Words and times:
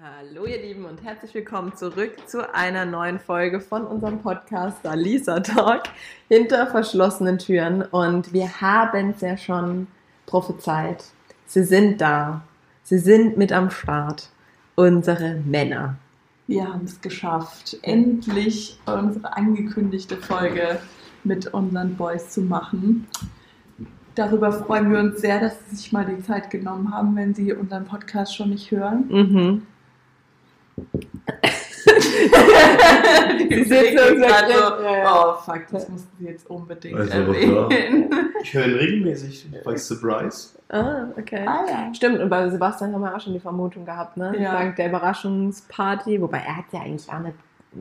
Hallo 0.00 0.46
ihr 0.46 0.62
Lieben 0.62 0.84
und 0.84 1.02
herzlich 1.02 1.34
willkommen 1.34 1.74
zurück 1.74 2.12
zu 2.26 2.54
einer 2.54 2.84
neuen 2.84 3.18
Folge 3.18 3.58
von 3.60 3.84
unserem 3.84 4.20
Podcast 4.20 4.78
Lisa 4.94 5.40
Talk 5.40 5.82
hinter 6.28 6.68
verschlossenen 6.68 7.38
Türen 7.38 7.82
und 7.82 8.32
wir 8.32 8.60
haben 8.60 9.10
es 9.10 9.22
ja 9.22 9.36
schon 9.36 9.88
prophezeit. 10.26 11.02
Sie 11.46 11.64
sind 11.64 12.00
da. 12.00 12.42
Sie 12.84 12.98
sind 12.98 13.38
mit 13.38 13.50
am 13.50 13.72
Start. 13.72 14.30
Unsere 14.76 15.42
Männer. 15.44 15.96
Wir 16.46 16.72
haben 16.72 16.84
es 16.84 17.00
geschafft, 17.00 17.76
endlich 17.82 18.78
unsere 18.86 19.36
angekündigte 19.36 20.16
Folge 20.16 20.78
mit 21.24 21.48
unseren 21.48 21.96
Boys 21.96 22.30
zu 22.30 22.42
machen. 22.42 23.08
Darüber 24.14 24.52
freuen 24.52 24.92
wir 24.92 25.00
uns 25.00 25.20
sehr, 25.20 25.40
dass 25.40 25.54
Sie 25.68 25.74
sich 25.74 25.92
mal 25.92 26.06
die 26.06 26.22
Zeit 26.22 26.50
genommen 26.50 26.94
haben, 26.94 27.16
wenn 27.16 27.34
Sie 27.34 27.52
unseren 27.52 27.84
Podcast 27.84 28.36
schon 28.36 28.50
nicht 28.50 28.70
hören. 28.70 29.08
Mhm. 29.08 29.62
Die 33.50 33.64
sitzen 33.64 33.96
gerade 34.20 34.52
so, 34.52 34.64
oh 35.06 35.34
fuck, 35.44 35.62
das 35.70 35.88
mussten 35.88 36.08
Sie 36.18 36.26
jetzt 36.26 36.48
unbedingt 36.50 36.98
Also, 36.98 37.12
erwähnen. 37.12 38.10
Ich 38.42 38.54
höre 38.54 38.66
ihn 38.66 38.74
regelmäßig 38.74 39.48
bei 39.64 39.76
Surprise. 39.76 40.50
Ah, 40.68 41.06
okay. 41.16 41.44
Ah 41.46 41.64
ja. 41.68 41.94
Stimmt, 41.94 42.20
und 42.20 42.28
bei 42.28 42.48
Sebastian 42.50 42.92
haben 42.92 43.00
wir 43.00 43.14
auch 43.16 43.20
schon 43.20 43.32
die 43.32 43.40
Vermutung 43.40 43.84
gehabt, 43.84 44.16
ne? 44.16 44.34
Ja. 44.38 44.52
Dank 44.52 44.76
der 44.76 44.88
Überraschungsparty, 44.88 46.20
wobei 46.20 46.38
er 46.38 46.58
hat 46.58 46.64
ja 46.72 46.80
eigentlich 46.80 47.10
auch 47.10 47.20
nicht 47.20 47.36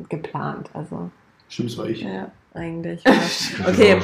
geplant, 0.10 0.70
also 0.74 1.10
Stimmt, 1.50 1.72
das 1.72 1.78
war 1.78 1.88
ich. 1.88 2.02
ja. 2.02 2.32
Eigentlich. 2.58 3.04
Okay, 3.68 4.00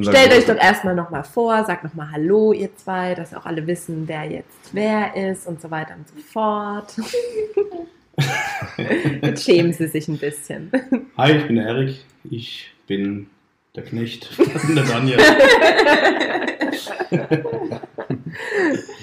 stellt 0.00 0.32
euch 0.32 0.46
doch 0.46 0.56
erstmal 0.56 0.94
nochmal 0.94 1.24
vor, 1.24 1.64
sagt 1.64 1.84
nochmal 1.84 2.10
Hallo, 2.12 2.52
ihr 2.52 2.74
zwei, 2.76 3.14
dass 3.14 3.34
auch 3.34 3.46
alle 3.46 3.66
wissen, 3.66 4.04
wer 4.06 4.24
jetzt 4.24 4.70
wer 4.72 5.14
ist 5.30 5.46
und 5.46 5.60
so 5.60 5.70
weiter 5.70 5.94
und 5.96 6.08
so 6.08 6.14
fort. 6.32 6.94
Jetzt 9.22 9.44
schämen 9.44 9.72
sie 9.72 9.88
sich 9.88 10.06
ein 10.08 10.18
bisschen. 10.18 10.70
Hi, 11.16 11.32
ich 11.32 11.46
bin 11.46 11.56
der 11.56 11.66
Erik. 11.66 11.96
Ich 12.30 12.70
bin 12.86 13.26
der 13.74 13.84
Knecht 13.84 14.26
von 14.26 14.74
der 14.74 14.84
Daniel. 14.84 15.18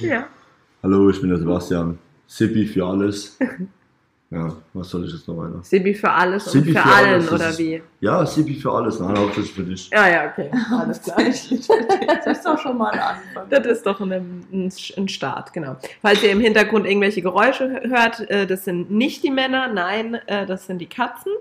Ja. 0.02 0.28
Hallo, 0.84 1.10
ich 1.10 1.22
bin 1.22 1.30
der 1.30 1.40
Sebastian. 1.40 2.00
Sippi 2.28 2.66
für 2.66 2.86
alles. 2.86 3.38
Ja, 4.32 4.54
was 4.74 4.90
soll 4.90 5.04
ich 5.06 5.12
jetzt 5.12 5.28
noch 5.28 5.36
weiter? 5.38 5.60
Sibi 5.62 5.94
für 5.94 6.10
alles 6.10 6.46
und 6.48 6.54
Sibi 6.54 6.72
für, 6.72 6.80
für 6.80 6.86
allen, 6.90 7.14
alles, 7.16 7.32
oder 7.34 7.50
ist- 7.50 7.60
wie? 7.60 7.84
Ja, 8.00 8.26
Sippi 8.26 8.56
für 8.56 8.72
alles. 8.72 8.98
Nein, 9.00 9.18
hauptsächlich 9.18 9.54
für 9.54 9.64
dich. 9.64 9.90
Ja, 9.90 10.08
ja, 10.08 10.30
okay. 10.32 10.50
Alles 10.72 11.02
klar. 11.02 11.18
Das 12.24 12.38
ist 12.38 12.46
doch 12.46 12.58
schon 12.58 12.78
mal 12.78 12.92
ein 12.92 13.00
Anfang. 13.00 13.50
Das 13.50 13.66
ist 13.68 13.86
doch 13.86 14.00
ein, 14.00 14.12
ein, 14.14 14.72
ein 14.98 15.08
Start, 15.10 15.52
genau. 15.52 15.76
Falls 16.02 16.24
ihr 16.24 16.32
im 16.32 16.40
Hintergrund 16.40 16.86
irgendwelche 16.86 17.22
Geräusche 17.22 17.82
hört, 17.84 18.22
äh, 18.30 18.48
das 18.48 18.64
sind 18.64 18.90
nicht 18.90 19.22
die 19.24 19.32
Männer, 19.32 19.68
nein, 19.68 20.14
äh, 20.28 20.46
das 20.46 20.66
sind 20.66 20.80
die 20.80 20.88
Katzen, 20.88 21.34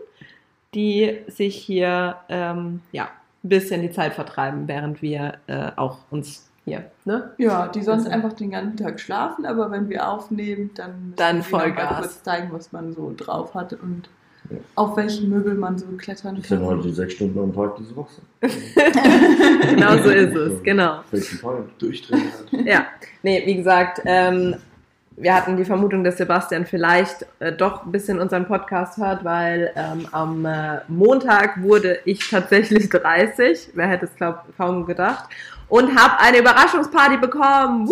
die 0.75 1.19
sich 1.29 1.55
hier 1.55 2.17
ähm, 2.29 2.81
ja, 2.91 3.05
ein 3.45 3.49
bisschen 3.49 3.83
die 3.83 3.93
Zeit 3.93 4.15
vertreiben, 4.15 4.67
während 4.67 5.01
wir 5.01 5.35
äh, 5.47 5.71
auch 5.77 5.99
uns 6.11 6.50
hier, 6.64 6.84
ne? 7.05 7.30
Ja, 7.39 7.69
die 7.69 7.83
sonst 7.83 8.05
Also- 8.06 8.11
einfach 8.14 8.33
den 8.34 8.50
ganzen 8.50 8.77
Tag 8.77 9.00
schlafen, 9.00 9.47
aber 9.47 9.70
wenn 9.70 9.89
wir 9.89 10.08
aufnehmen, 10.08 10.70
dann 10.75 11.14
Dann 11.16 11.42
Vollgas. 11.42 11.98
kurz 11.98 12.22
zeigen, 12.22 12.48
was 12.53 12.72
man 12.72 12.92
so 12.92 13.12
drauf 13.16 13.55
hat 13.55 13.72
und 13.75 14.08
auf 14.75 14.97
welchen 14.97 15.28
Möbel 15.28 15.55
man 15.55 15.78
so 15.78 15.86
klettern 15.97 16.36
Das 16.36 16.48
sind 16.48 16.61
halt 16.61 16.70
kann. 16.70 16.83
die 16.83 16.92
sechs 16.92 17.14
Stunden 17.14 17.38
am 17.38 17.53
Tag, 17.55 17.77
die 17.77 17.84
sie 17.84 17.97
wach 17.97 18.08
sind. 18.08 18.27
Genau 19.70 19.97
so 19.98 20.11
ist 20.11 20.34
es, 20.34 20.62
genau. 20.62 21.00
Fake 21.11 21.41
Point. 21.41 21.66
Durchdrehen. 21.78 22.22
halt. 22.53 22.66
Ja, 22.66 22.86
nee, 23.22 23.42
wie 23.47 23.55
gesagt, 23.56 24.00
ähm, 24.05 24.56
wir 25.21 25.35
hatten 25.35 25.57
die 25.57 25.65
Vermutung, 25.65 26.03
dass 26.03 26.17
Sebastian 26.17 26.65
vielleicht 26.65 27.27
äh, 27.41 27.53
doch 27.53 27.85
ein 27.85 27.93
bisschen 27.93 28.19
unseren 28.19 28.47
Podcast 28.47 28.97
hört, 28.97 29.23
weil 29.25 29.71
ähm, 29.77 30.09
am 30.12 30.47
äh, 30.47 30.81
Montag 30.89 31.62
wurde 31.62 31.99
ich 32.05 32.29
tatsächlich 32.31 32.89
30. 32.91 33.71
Wer 33.75 33.89
hätte 33.89 34.06
es, 34.06 34.17
glaube 34.17 34.41
kaum 34.56 34.87
gedacht. 34.87 35.28
Und 35.69 35.99
habe 35.99 36.19
eine 36.19 36.39
Überraschungsparty 36.39 37.19
bekommen. 37.19 37.89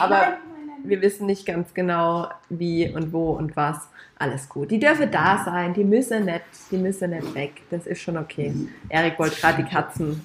Aber 0.00 0.38
wir 0.82 1.00
wissen 1.00 1.26
nicht 1.26 1.46
ganz 1.46 1.74
genau, 1.74 2.28
wie 2.48 2.92
und 2.92 3.12
wo 3.12 3.32
und 3.32 3.54
was. 3.54 3.88
Alles 4.18 4.48
gut. 4.48 4.70
Die 4.70 4.78
dürfen 4.78 5.10
da 5.10 5.42
sein, 5.44 5.74
die 5.74 5.84
müssen 5.84 6.24
nicht, 6.24 6.42
die 6.70 6.78
müssen 6.78 7.10
nicht 7.10 7.34
weg. 7.34 7.62
Das 7.70 7.86
ist 7.86 8.00
schon 8.00 8.16
okay. 8.16 8.54
Erik 8.88 9.18
wollte 9.18 9.38
gerade 9.38 9.62
die 9.62 9.68
Katzen 9.68 10.22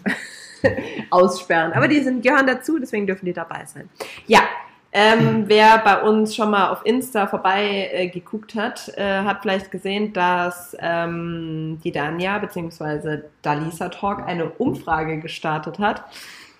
aussperren. 1.10 1.74
Aber 1.74 1.90
die 1.90 2.00
sind, 2.00 2.24
gehören 2.24 2.48
dazu, 2.48 2.80
deswegen 2.80 3.06
dürfen 3.06 3.26
die 3.26 3.34
dabei 3.34 3.66
sein. 3.66 3.90
Ja, 4.28 4.42
ähm, 4.94 5.44
wer 5.48 5.78
bei 5.80 6.02
uns 6.02 6.36
schon 6.36 6.52
mal 6.52 6.70
auf 6.70 6.86
Insta 6.86 7.28
vorbei 7.28 7.90
äh, 7.94 8.08
geguckt 8.08 8.56
hat, 8.56 8.90
äh, 8.98 9.24
hat 9.24 9.42
vielleicht 9.42 9.72
gesehen, 9.72 10.14
dass 10.14 10.76
ähm, 10.80 11.80
die 11.84 11.92
Danja 11.92 12.38
bzw. 12.40 13.20
Dalisa 13.42 13.90
Talk 13.90 14.28
eine 14.28 14.50
Umfrage 14.50 15.20
gestartet 15.20 15.80
hat 15.80 16.04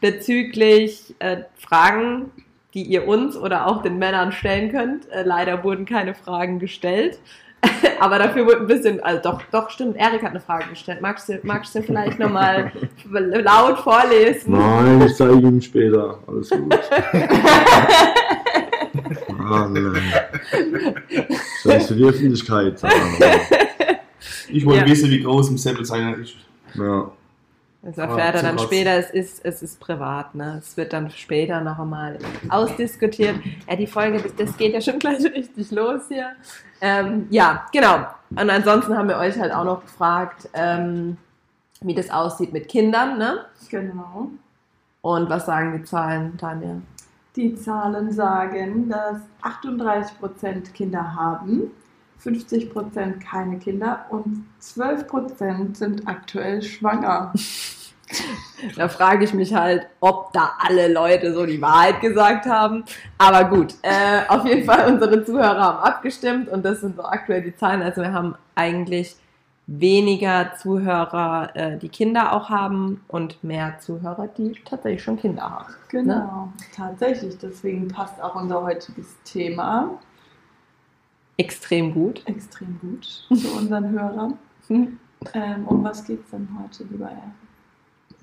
bezüglich 0.02 1.16
äh, 1.20 1.44
Fragen, 1.56 2.32
die 2.74 2.84
ihr 2.84 3.08
uns 3.08 3.38
oder 3.38 3.68
auch 3.68 3.82
den 3.82 3.98
Männern 3.98 4.32
stellen 4.32 4.72
könnt. 4.72 5.10
Äh, 5.10 5.24
leider 5.24 5.64
wurden 5.64 5.86
keine 5.86 6.14
Fragen 6.14 6.60
gestellt. 6.60 7.20
Aber 8.00 8.18
dafür 8.18 8.46
wurde 8.46 8.58
ein 8.62 8.68
bisschen, 8.68 9.00
also 9.02 9.22
doch, 9.22 9.42
doch, 9.52 9.70
stimmt, 9.70 9.96
Erik 9.96 10.24
hat 10.24 10.32
eine 10.32 10.40
Frage 10.40 10.70
gestellt. 10.70 11.02
Magst 11.02 11.30
du, 11.30 11.40
magst 11.44 11.76
du 11.76 11.84
vielleicht 11.84 12.18
nochmal 12.20 12.72
laut 13.12 13.78
vorlesen? 13.80 14.54
Nein, 14.54 15.02
ich 15.04 15.16
zeige 15.16 15.34
ihm 15.36 15.62
später. 15.62 16.18
Alles 16.28 16.50
gut. 16.50 16.80
ah, 19.40 19.68
die 21.66 22.04
Öffentlichkeit. 22.06 22.82
Ich 24.50 24.66
wollte 24.66 24.82
Ja. 24.86 24.88
wissen, 24.90 25.10
wie 25.12 25.22
groß 25.22 25.50
im 25.50 25.58
Säbel 25.58 25.86
sein 25.86 26.14
ist. 26.22 26.34
ja. 26.76 27.12
Das 27.84 27.98
erfährt 27.98 28.36
er 28.36 28.44
dann 28.44 28.58
zum 28.60 28.68
später, 28.68 28.92
es 28.92 29.10
ist, 29.10 29.44
es 29.44 29.64
ist 29.64 29.80
privat, 29.80 30.36
ne? 30.36 30.58
Es 30.60 30.78
wird 30.78 30.94
dann 30.94 31.10
später 31.10 31.62
noch 31.62 31.80
einmal 31.80 32.20
ausdiskutiert. 32.50 33.36
Ja, 33.68 33.76
die 33.76 33.88
Folge, 33.88 34.22
das, 34.22 34.36
das 34.36 34.56
geht 34.56 34.74
ja 34.74 34.82
schon 34.82 35.00
gleich 35.00 35.24
richtig 35.24 35.72
los 35.72 36.04
hier. 36.08 36.32
Ähm, 36.80 37.28
ja, 37.32 37.66
genau. 37.72 38.06
Und 38.30 38.50
ansonsten 38.50 38.96
haben 38.96 39.10
wir 39.10 39.18
euch 39.18 39.40
halt 39.40 39.52
auch 39.52 39.64
noch 39.64 39.82
gefragt, 39.82 40.48
ähm, 40.54 41.18
wie 41.82 41.96
das 41.96 42.12
aussieht 42.12 42.54
mit 42.54 42.68
Kindern, 42.70 43.18
ne? 43.18 43.46
Genau. 43.70 44.30
Und 45.02 45.30
was 45.30 45.48
sagen 45.48 45.76
die 45.76 45.84
Zahlen, 45.84 46.38
Tanja? 46.38 46.76
Die 47.36 47.56
Zahlen 47.56 48.12
sagen, 48.12 48.90
dass 48.90 49.22
38% 49.42 50.72
Kinder 50.74 51.16
haben, 51.16 51.72
50% 52.24 53.20
keine 53.20 53.58
Kinder 53.58 54.06
und 54.10 54.46
12% 54.62 55.76
sind 55.76 56.08
aktuell 56.08 56.62
schwanger. 56.62 57.34
Da 58.76 58.90
frage 58.90 59.24
ich 59.24 59.34
mich 59.34 59.54
halt, 59.54 59.88
ob 60.02 60.34
da 60.34 60.52
alle 60.60 60.92
Leute 60.92 61.34
so 61.34 61.46
die 61.46 61.62
Wahrheit 61.62 62.02
gesagt 62.02 62.46
haben. 62.46 62.84
Aber 63.18 63.46
gut, 63.46 63.76
äh, 63.84 64.28
auf 64.28 64.46
jeden 64.46 64.66
Fall 64.66 64.92
unsere 64.92 65.24
Zuhörer 65.24 65.62
haben 65.62 65.78
abgestimmt 65.78 66.50
und 66.50 66.66
das 66.66 66.82
sind 66.82 66.98
so 66.98 67.04
aktuell 67.04 67.42
die 67.42 67.56
Zahlen. 67.56 67.82
Also 67.82 68.02
wir 68.02 68.12
haben 68.12 68.36
eigentlich 68.54 69.16
weniger 69.68 70.52
Zuhörer, 70.62 71.56
äh, 71.56 71.78
die 71.78 71.88
Kinder 71.88 72.34
auch 72.34 72.50
haben 72.50 73.04
und 73.08 73.42
mehr 73.44 73.80
Zuhörer, 73.80 74.28
die 74.28 74.54
tatsächlich 74.66 75.04
schon 75.04 75.18
Kinder 75.18 75.44
haben. 75.44 75.74
Genau, 75.88 76.52
tatsächlich. 76.76 77.38
Deswegen 77.38 77.88
passt 77.88 78.22
auch 78.22 78.36
unser 78.36 78.62
heutiges 78.62 79.16
Thema 79.24 80.00
Extrem 81.38 81.94
gut. 81.94 82.22
extrem 82.26 82.80
gut 82.80 83.04
zu 83.06 83.52
unseren 83.58 83.90
Hörern. 83.92 84.38
Hm. 84.68 84.98
Ähm, 85.36 85.68
um 85.68 85.84
was 85.84 86.04
geht 86.04 86.24
es 86.26 86.32
denn 86.32 86.48
heute, 86.60 86.84
lieber 86.86 87.06
Herr? 87.08 87.32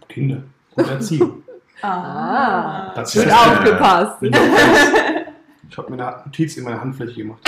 Kinder. 0.09 0.43
Und 0.75 0.89
Erziehung. 0.89 1.43
Ah. 1.81 2.93
Das 2.93 3.13
Gut 3.13 3.23
ist- 3.27 3.33
aufgepasst. 3.33 4.17
Ich 5.71 5.79
habe 5.79 5.95
mir 5.95 6.05
eine 6.09 6.23
Notiz 6.25 6.57
in 6.57 6.65
meiner 6.65 6.81
Handfläche 6.81 7.15
gemacht. 7.15 7.39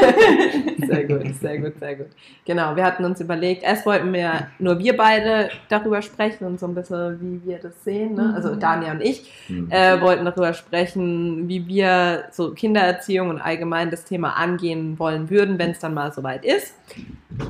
Sehr 0.86 1.04
gut, 1.04 1.34
sehr 1.40 1.58
gut, 1.58 1.78
sehr 1.78 1.94
gut. 1.96 2.06
Genau, 2.44 2.74
wir 2.74 2.84
hatten 2.84 3.04
uns 3.04 3.20
überlegt, 3.20 3.62
erst 3.62 3.86
wollten 3.86 4.12
wir 4.12 4.48
nur 4.58 4.78
wir 4.78 4.96
beide 4.96 5.50
darüber 5.68 6.02
sprechen 6.02 6.44
und 6.46 6.58
so 6.58 6.66
ein 6.66 6.74
bisschen, 6.74 7.20
wie 7.20 7.48
wir 7.50 7.58
das 7.58 7.84
sehen. 7.84 8.14
Ne? 8.14 8.32
Also 8.34 8.50
Mhm. 8.54 8.60
Dania 8.60 8.92
und 8.92 9.00
ich 9.02 9.30
Hm. 9.46 9.70
äh, 9.70 10.00
wollten 10.00 10.24
darüber 10.24 10.52
sprechen, 10.54 11.48
wie 11.48 11.66
wir 11.66 12.24
so 12.32 12.52
Kindererziehung 12.52 13.28
und 13.30 13.40
allgemein 13.40 13.90
das 13.90 14.04
Thema 14.04 14.30
angehen 14.36 14.98
wollen 14.98 15.30
würden, 15.30 15.58
wenn 15.58 15.70
es 15.70 15.78
dann 15.78 15.94
mal 15.94 16.12
soweit 16.12 16.44
ist. 16.44 16.74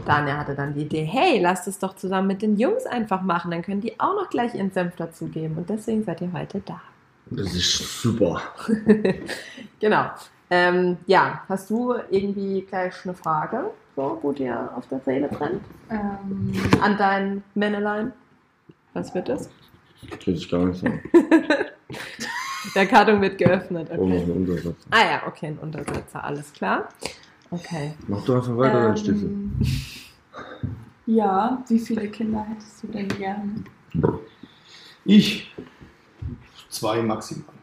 Dania 0.06 0.36
hatte 0.36 0.54
dann 0.54 0.74
die 0.74 0.82
Idee, 0.82 1.04
hey, 1.04 1.40
lasst 1.40 1.66
es 1.68 1.78
doch 1.78 1.96
zusammen 1.96 2.26
mit 2.28 2.42
den 2.42 2.56
Jungs 2.58 2.84
einfach 2.86 3.22
machen, 3.22 3.50
dann 3.50 3.62
können 3.62 3.80
die 3.80 3.98
auch 3.98 4.14
noch 4.14 4.28
gleich 4.28 4.54
ihren 4.54 4.70
Senf 4.70 4.96
dazugeben. 4.96 5.56
Und 5.56 5.70
deswegen 5.70 6.04
seid 6.04 6.20
ihr 6.20 6.32
heute 6.32 6.60
da. 6.64 6.80
Das 7.30 7.54
ist 7.54 8.02
super. 8.02 8.42
Genau. 9.80 10.10
Ähm, 10.50 10.96
ja, 11.06 11.44
hast 11.48 11.70
du 11.70 11.94
irgendwie 12.10 12.62
gleich 12.62 12.94
eine 13.04 13.14
Frage, 13.14 13.70
so, 13.94 14.18
wo 14.22 14.32
dir 14.32 14.70
auf 14.74 14.86
der 14.88 15.00
Seele 15.00 15.28
brennt? 15.28 15.62
Ähm, 15.90 16.52
An 16.80 16.96
dein 16.98 17.44
Männelein? 17.54 18.12
Was 18.92 19.14
wird 19.14 19.28
das? 19.28 19.48
Das 20.10 20.26
will 20.26 20.34
ich 20.34 20.50
gar 20.50 20.64
nicht 20.66 20.80
sagen. 20.80 21.00
Der 22.74 22.86
Karton 22.86 23.20
wird 23.20 23.38
geöffnet. 23.38 23.88
Oh, 23.96 24.06
noch 24.06 24.16
Okay. 24.16 24.22
ein 24.24 24.30
Untersatz. 24.32 24.76
Ah 24.90 25.04
ja, 25.04 25.22
okay, 25.26 25.46
ein 25.46 25.58
Untersetzer, 25.58 26.22
alles 26.22 26.52
klar. 26.52 26.88
Okay. 27.50 27.94
Mach 28.06 28.24
doch 28.24 28.36
einfach 28.36 28.56
weiter, 28.56 28.80
dann 28.82 28.96
Stiefel. 28.96 29.28
Ähm, 29.30 29.60
ja, 31.06 31.62
wie 31.68 31.78
viele 31.78 32.08
Kinder 32.08 32.44
hättest 32.44 32.82
du 32.82 32.88
denn 32.88 33.08
gerne? 33.08 33.54
Ich 35.04 35.52
zwei 36.68 37.02
maximal. 37.02 37.54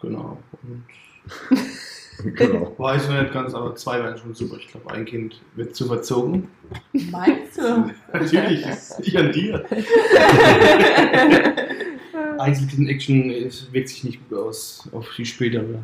Genau. 0.00 0.38
Und 0.68 0.84
Genau. 2.36 2.72
weiß 2.78 3.08
noch 3.08 3.20
nicht 3.20 3.32
ganz, 3.32 3.54
aber 3.54 3.74
zwei 3.74 3.98
wären 4.02 4.16
schon 4.16 4.32
super. 4.34 4.56
Ich 4.58 4.68
glaube, 4.68 4.88
ein 4.92 5.04
Kind 5.04 5.40
wird 5.56 5.74
zu 5.74 5.86
verzogen. 5.86 6.48
Meinst 7.10 7.58
du? 7.58 7.90
Natürlich, 8.12 8.64
ist 8.64 9.00
nicht 9.00 9.16
an 9.16 9.32
dir. 9.32 9.64
Einzelkind-Action 12.38 13.30
es 13.30 13.72
wirkt 13.72 13.88
sich 13.88 14.04
nicht 14.04 14.28
gut 14.28 14.38
aus 14.38 14.88
auf 14.92 15.08
die 15.16 15.24
spätere. 15.26 15.80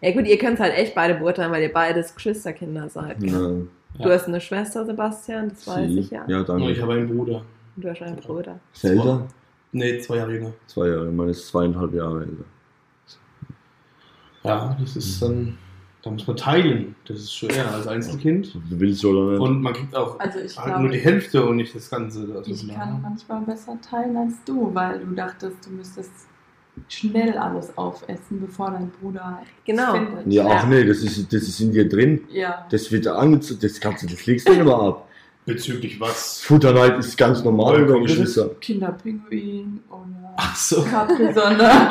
Ja 0.00 0.12
gut, 0.12 0.26
ihr 0.26 0.38
könnt 0.38 0.54
es 0.54 0.60
halt 0.60 0.74
echt 0.74 0.94
beide 0.94 1.14
beurteilen, 1.14 1.50
weil 1.52 1.62
ihr 1.62 1.72
beides 1.72 2.14
Geschwisterkinder 2.14 2.88
seid. 2.88 3.22
Ja, 3.22 3.38
Du 3.38 4.08
Ja. 4.08 4.10
hast 4.14 4.28
eine 4.28 4.40
Schwester, 4.40 4.86
Sebastian, 4.86 5.48
das 5.48 5.66
weiß 5.66 5.90
sie. 5.90 5.98
ich 5.98 6.10
ja. 6.10 6.24
Ja, 6.28 6.44
danke. 6.44 6.70
ich 6.70 6.80
habe 6.80 6.92
einen 6.94 7.08
Bruder. 7.08 7.42
Und 7.76 7.84
du 7.84 7.90
hast 7.90 8.00
einen 8.02 8.16
Bruder. 8.16 8.60
Zelda? 8.72 9.26
Nee, 9.72 9.98
zwei 9.98 10.16
Jahre 10.18 10.32
jünger. 10.32 10.52
Zwei 10.68 10.88
Jahre, 10.88 11.06
meine 11.10 11.32
ist 11.32 11.48
zweieinhalb 11.48 11.92
Jahre 11.92 12.20
älter. 12.20 12.44
Ja, 14.42 14.76
das 14.80 14.96
ist 14.96 15.20
dann, 15.22 15.58
da 16.02 16.10
muss 16.10 16.26
man 16.26 16.36
teilen. 16.36 16.94
Das 17.06 17.18
ist 17.18 17.34
schwer 17.34 17.72
als 17.72 17.86
Einzelkind. 17.86 18.54
Du 18.54 18.80
willst 18.80 19.04
oder 19.04 19.32
nicht? 19.32 19.40
Und 19.40 19.60
man 19.62 19.72
kriegt 19.74 19.94
auch 19.94 20.18
Also 20.18 20.38
ich 20.38 20.56
halt 20.56 20.66
glaube, 20.66 20.82
nur 20.82 20.90
die 20.90 20.98
Hälfte 20.98 21.44
und 21.44 21.56
nicht 21.56 21.74
das 21.74 21.90
Ganze. 21.90 22.20
Also 22.36 22.50
Ich 22.50 22.68
kann 22.74 23.02
manchmal 23.02 23.42
besser 23.42 23.78
teilen 23.82 24.16
als 24.16 24.32
du, 24.46 24.70
weil 24.74 24.98
du 25.00 25.12
dachtest, 25.14 25.66
du 25.66 25.70
müsstest 25.70 26.10
schnell 26.88 27.36
alles 27.36 27.76
aufessen, 27.76 28.40
bevor 28.40 28.70
dein 28.70 28.90
Bruder 28.90 29.42
Genau. 29.66 29.92
findet. 29.92 30.32
ja, 30.32 30.46
ach 30.48 30.66
nee, 30.66 30.84
das 30.84 30.98
ist, 30.98 31.30
das 31.32 31.42
ist 31.42 31.60
in 31.60 31.72
dir 31.72 31.86
drin. 31.88 32.22
Ja. 32.30 32.66
Das 32.70 32.90
wird 32.90 33.06
angezogen, 33.06 33.60
das 33.60 33.78
kannst 33.80 34.02
du, 34.02 34.06
das 34.06 34.24
legst 34.24 34.48
du 34.48 34.52
nicht 34.52 34.60
immer 34.62 34.80
ab. 34.80 35.08
Bezüglich 35.46 35.98
was? 36.00 36.40
Futterneid 36.42 36.98
ist 36.98 37.16
ganz 37.16 37.42
normal 37.42 37.86
das? 37.86 37.96
Geschwister. 38.02 38.50
Kinderpinguin 38.60 39.80
oder 39.90 40.34
Ach 40.36 40.54
so. 40.56 40.82
Capri-Sonne. 40.84 41.58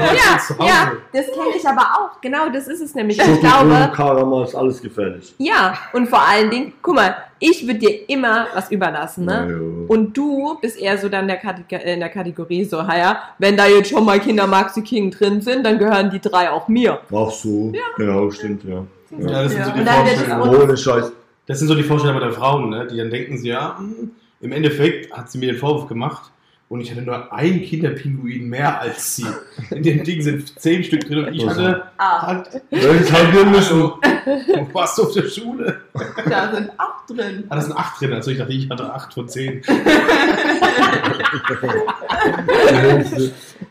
Ja, 0.00 0.66
ja, 0.66 0.86
Hause. 0.86 0.96
das 1.12 1.26
kenne 1.26 1.56
ich 1.56 1.66
aber 1.66 1.82
auch. 1.82 2.20
Genau, 2.20 2.48
das 2.52 2.66
ist 2.68 2.80
es 2.80 2.94
nämlich. 2.94 3.18
Ich 3.18 3.40
glaube, 3.40 3.90
Karamell 3.94 4.44
ist 4.44 4.54
alles 4.54 4.80
gefährlich. 4.80 5.34
ja, 5.38 5.74
und 5.92 6.08
vor 6.08 6.20
allen 6.26 6.50
Dingen, 6.50 6.72
guck 6.82 6.94
mal, 6.96 7.16
ich 7.38 7.66
würde 7.66 7.78
dir 7.80 8.08
immer 8.08 8.46
was 8.54 8.70
überlassen, 8.70 9.24
ne? 9.26 9.46
Ja, 9.48 9.56
ja. 9.56 9.86
Und 9.88 10.16
du 10.16 10.58
bist 10.60 10.78
eher 10.78 10.98
so 10.98 11.08
dann 11.08 11.26
der 11.28 11.36
Kategor 11.36 11.80
äh, 11.80 11.94
in 11.94 12.00
der 12.00 12.08
Kategorie 12.08 12.64
so, 12.64 12.78
ja, 12.78 13.20
wenn 13.38 13.56
da 13.56 13.66
jetzt 13.66 13.90
schon 13.90 14.04
mal 14.04 14.18
Kinder 14.20 14.46
Maxi 14.46 14.82
King 14.82 15.10
drin 15.10 15.40
sind, 15.40 15.64
dann 15.64 15.78
gehören 15.78 16.10
die 16.10 16.20
drei 16.20 16.50
auch 16.50 16.68
mir. 16.68 17.00
Ach 17.14 17.30
so, 17.30 17.72
genau, 17.96 18.30
stimmt, 18.30 18.64
ja. 18.64 18.84
Ja, 19.18 19.42
das 19.42 19.52
sind 19.52 19.64
so 19.64 19.70
Ja. 19.72 20.04
die. 20.04 20.56
Ohne 20.56 20.76
Scheiß. 20.76 21.12
Das 21.50 21.58
sind 21.58 21.66
so 21.66 21.74
die 21.74 21.82
Vorstellungen 21.82 22.20
der 22.20 22.30
Frauen, 22.30 22.70
ne? 22.70 22.86
die 22.86 22.96
dann 22.96 23.10
denken 23.10 23.36
sie, 23.36 23.48
ja, 23.48 23.76
hm, 23.76 24.12
im 24.40 24.52
Endeffekt 24.52 25.12
hat 25.12 25.32
sie 25.32 25.38
mir 25.38 25.50
den 25.50 25.58
Vorwurf 25.58 25.88
gemacht 25.88 26.30
und 26.68 26.80
ich 26.80 26.92
hatte 26.92 27.02
nur 27.02 27.32
ein 27.32 27.62
Kinderpinguin 27.62 28.48
mehr 28.48 28.80
als 28.80 29.16
sie. 29.16 29.26
In 29.70 29.82
dem 29.82 30.04
Ding 30.04 30.22
sind 30.22 30.60
zehn 30.60 30.84
Stück 30.84 31.08
drin 31.08 31.24
und 31.24 31.34
ich 31.34 31.44
hatte 31.44 31.86
Ah, 31.98 32.24
halt, 32.24 32.62
Welches 32.70 33.12
haben 33.12 33.34
wir 33.34 33.44
müssen? 33.46 33.80
wo 33.80 34.68
warst 34.74 34.96
du 34.96 35.02
auf 35.02 35.12
der 35.12 35.24
Schule? 35.24 35.80
da 36.28 36.54
sind 36.54 36.70
acht 36.78 37.10
drin. 37.10 37.42
Ah, 37.48 37.56
da 37.56 37.62
sind 37.62 37.76
acht 37.76 38.00
drin, 38.00 38.12
also 38.12 38.30
ich 38.30 38.38
dachte, 38.38 38.52
ich 38.52 38.70
hatte 38.70 38.94
acht 38.94 39.12
von 39.12 39.28
zehn. 39.28 39.60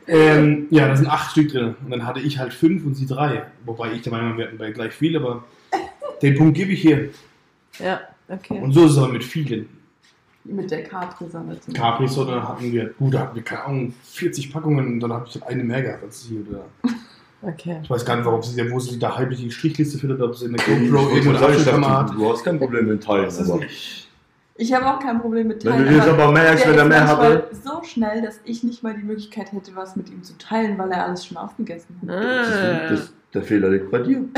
ähm, 0.06 0.68
ja, 0.70 0.90
da 0.90 0.98
sind 0.98 1.08
acht 1.08 1.31
Stück 1.31 1.54
drin. 1.54 1.76
Und 1.81 1.92
dann 1.92 2.06
hatte 2.06 2.20
ich 2.20 2.40
halt 2.40 2.54
fünf 2.54 2.86
und 2.86 2.96
sie 2.96 3.06
drei. 3.06 3.44
Wobei 3.64 3.94
ich 3.94 4.02
der 4.02 4.12
Meinung 4.12 4.31
war, 4.31 4.38
wir 4.38 4.48
hatten 4.48 4.58
bei 4.58 4.72
gleich 4.72 4.92
viel, 4.92 5.16
aber 5.16 5.46
den 6.22 6.38
Punkt 6.38 6.58
gebe 6.58 6.74
ich 6.74 6.81
hier. 6.81 7.12
Ja, 7.80 8.02
okay. 8.28 8.60
Und 8.60 8.74
so 8.74 8.86
ist 8.86 8.92
es 8.92 8.98
aber 8.98 9.10
mit 9.10 9.24
vielen. 9.24 9.70
Mit 10.46 10.72
der 10.72 10.84
Capri-Sonne 10.84 11.60
zum 11.60 11.74
Capri-Sonne 11.74 12.48
hatten 12.48 12.72
wir, 12.72 12.90
gut, 12.98 13.14
da 13.14 13.20
hatten 13.20 13.36
wir 13.36 13.44
keine 13.44 13.66
Ahnung, 13.66 13.94
40 14.04 14.52
Packungen 14.52 14.94
und 14.94 15.00
dann 15.02 15.14
habe 15.14 15.26
ich 15.28 15.44
eine 15.44 15.64
mehr 15.64 15.81
gehabt 15.81 16.04
als 16.04 16.24
sie. 16.24 16.44
Oder 16.50 16.66
Okay. 17.42 17.80
ich 17.81 17.90
weiß 17.90 18.04
gar 18.04 18.18
nicht, 18.18 18.26
warum 18.26 18.44
sie, 18.44 18.70
wo 18.70 18.80
sie 18.81 19.00
da 19.00 19.16
halb 19.16 19.34
die 19.34 19.50
Strichliste 19.50 19.98
findet, 19.98 20.22
ob 20.22 20.36
sie 20.36 20.48
eine 20.48 20.58
Ich 20.58 20.66
GoPro 20.66 21.08
irgendwo 21.10 21.30
eine 21.30 21.40
dachte, 21.40 21.54
Apfelkammer 21.54 21.98
hat. 22.00 22.10
du 22.14 22.30
hast 22.30 22.44
kein 22.44 22.60
Problem 22.60 22.88
mit 22.88 23.02
Teilen. 23.02 23.26
Das 23.26 23.50
Aber 23.50 23.60
nicht. 23.60 24.09
Ich 24.62 24.74
habe 24.74 24.86
auch 24.88 25.00
kein 25.00 25.22
Problem 25.22 25.48
mit 25.48 25.64
wenn 25.64 25.72
Teilen. 25.72 25.88
du 25.88 25.96
jetzt 25.96 26.08
aber 26.10 26.32
merkst, 26.34 26.66
der 26.66 26.72
wenn 26.74 26.78
er 26.80 26.84
ist 26.84 26.90
mehr 26.90 27.08
hatte, 27.08 27.48
so 27.64 27.82
schnell, 27.84 28.22
dass 28.22 28.42
ich 28.44 28.62
nicht 28.64 28.84
mal 28.84 28.94
die 28.94 29.04
Möglichkeit 29.04 29.54
hätte, 29.54 29.72
was 29.74 29.96
mit 29.96 30.10
ihm 30.10 30.22
zu 30.22 30.38
teilen, 30.38 30.78
weil 30.78 30.92
er 30.92 31.06
alles 31.06 31.26
schon 31.26 31.38
aufgegessen 31.38 31.96
hat. 32.02 32.10
das, 32.10 32.48
Ah. 32.50 32.90
das, 32.90 33.14
der 33.34 33.44
Fehler 33.44 33.70
liegt 33.70 33.90
bei 33.90 34.00
dir. 34.00 34.26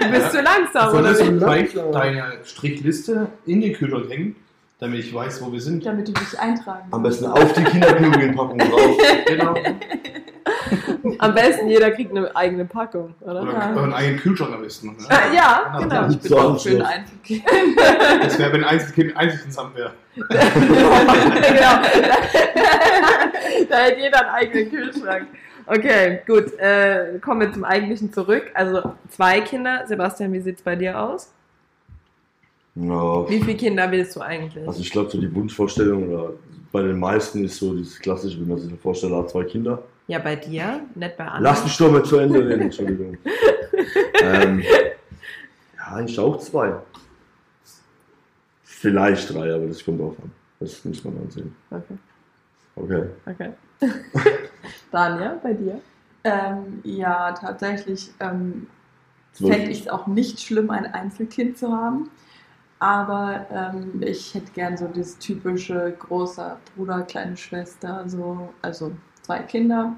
Du 0.00 0.10
bist 0.10 0.30
zu 0.32 0.40
langsam, 0.40 0.90
Soll 0.90 1.02
das 1.02 1.20
langsam. 1.22 1.92
deine 1.92 2.22
Strichliste 2.44 3.28
in 3.46 3.60
den 3.60 3.74
Kühlschrank 3.74 4.08
hängen, 4.08 4.36
damit 4.78 5.00
ich 5.00 5.14
weiß, 5.14 5.42
wo 5.44 5.52
wir 5.52 5.60
sind? 5.60 5.84
Damit 5.84 6.08
du 6.08 6.12
dich 6.12 6.38
eintragen 6.38 6.88
Am 6.90 7.02
besten 7.02 7.26
auf 7.26 7.52
die 7.52 7.62
Kinderpinguin-Packung 7.64 8.58
drauf. 8.58 8.96
Genau. 9.26 9.54
Am 11.18 11.34
besten 11.34 11.68
jeder 11.68 11.90
kriegt 11.90 12.10
eine 12.10 12.34
eigene 12.34 12.64
Packung, 12.64 13.14
oder? 13.20 13.42
Oder 13.42 13.52
Ja. 13.52 13.60
einen 13.82 13.92
eigenen 13.92 14.20
Kühlschrank 14.20 14.54
am 14.54 14.62
besten. 14.62 14.88
Ne? 14.88 14.94
Ah, 15.08 15.32
ja, 15.34 15.78
genau. 15.80 16.08
Ich 16.08 16.18
bin 16.20 16.28
So 16.30 16.36
auch 16.38 16.44
ein 16.44 16.50
Anschluss. 16.52 16.80
Einzelkind. 16.80 17.44
Das 18.22 18.38
wäre, 18.38 18.52
wenn 18.52 18.64
Einzelkind 18.64 19.16
Einzelkind 19.16 19.52
zusammen 19.52 19.74
wäre. 19.74 19.92
genau. 20.16 20.24
da 23.68 23.76
hat 23.76 23.98
jeder 23.98 24.20
einen 24.20 24.30
eigenen 24.30 24.70
Kühlschrank. 24.70 25.26
Okay, 25.66 26.20
gut. 26.26 26.58
Äh, 26.58 27.18
kommen 27.20 27.40
wir 27.40 27.52
zum 27.52 27.64
Eigentlichen 27.64 28.12
zurück. 28.12 28.50
Also 28.54 28.92
zwei 29.10 29.40
Kinder. 29.40 29.84
Sebastian, 29.86 30.32
wie 30.32 30.40
sieht's 30.40 30.62
bei 30.62 30.76
dir 30.76 31.00
aus? 31.00 31.30
Ja, 32.76 33.28
Wie 33.28 33.40
viele 33.40 33.56
Kinder 33.56 33.88
willst 33.90 34.16
du 34.16 34.20
eigentlich? 34.20 34.66
also 34.66 34.80
ich 34.80 34.90
glaube, 34.90 35.08
so 35.08 35.20
die 35.20 35.32
Wunschvorstellung 35.32 36.12
oder 36.12 36.30
bei 36.72 36.82
den 36.82 36.98
meisten 36.98 37.44
ist 37.44 37.56
so 37.58 37.72
dieses 37.72 38.00
klassische, 38.00 38.40
wenn 38.40 38.48
man 38.48 38.58
sich 38.58 38.72
vorstellt, 38.80 39.12
er 39.12 39.20
hat 39.20 39.30
zwei 39.30 39.44
Kinder. 39.44 39.80
Ja, 40.06 40.18
bei 40.18 40.36
dir, 40.36 40.82
nicht 40.94 41.16
bei 41.16 41.24
anderen. 41.24 41.42
Lass 41.44 41.64
mich 41.64 41.76
doch 41.76 41.90
mal 41.90 42.04
zu 42.04 42.18
Ende 42.18 42.46
reden, 42.46 42.62
Entschuldigung. 42.62 43.16
ähm, 44.22 44.60
ja, 44.60 45.94
eigentlich 45.94 46.18
auch 46.18 46.38
zwei. 46.38 46.74
Vielleicht 48.62 49.32
drei, 49.32 49.54
aber 49.54 49.66
das 49.66 49.82
kommt 49.82 50.00
drauf 50.00 50.14
an. 50.22 50.30
Das 50.60 50.84
muss 50.84 51.02
man 51.04 51.14
dann 51.16 51.30
sehen. 51.30 51.56
Okay, 51.70 51.98
Okay. 52.76 53.04
okay. 53.26 53.52
Daniel, 54.90 55.40
bei 55.42 55.54
dir? 55.54 55.80
Ähm, 56.24 56.80
ja, 56.84 57.32
tatsächlich 57.32 58.12
ähm, 58.20 58.66
fände 59.32 59.70
ich 59.70 59.82
es 59.82 59.88
auch 59.88 60.06
nicht 60.06 60.40
schlimm, 60.40 60.70
ein 60.70 60.86
Einzelkind 60.86 61.56
zu 61.56 61.72
haben. 61.72 62.10
Aber 62.78 63.46
ähm, 63.50 64.02
ich 64.02 64.34
hätte 64.34 64.52
gern 64.52 64.76
so 64.76 64.86
das 64.88 65.16
typische 65.18 65.94
großer 65.98 66.58
Bruder, 66.74 67.02
kleine 67.02 67.36
Schwester, 67.36 68.04
so, 68.06 68.52
also 68.60 68.92
zwei 69.24 69.40
Kinder. 69.40 69.94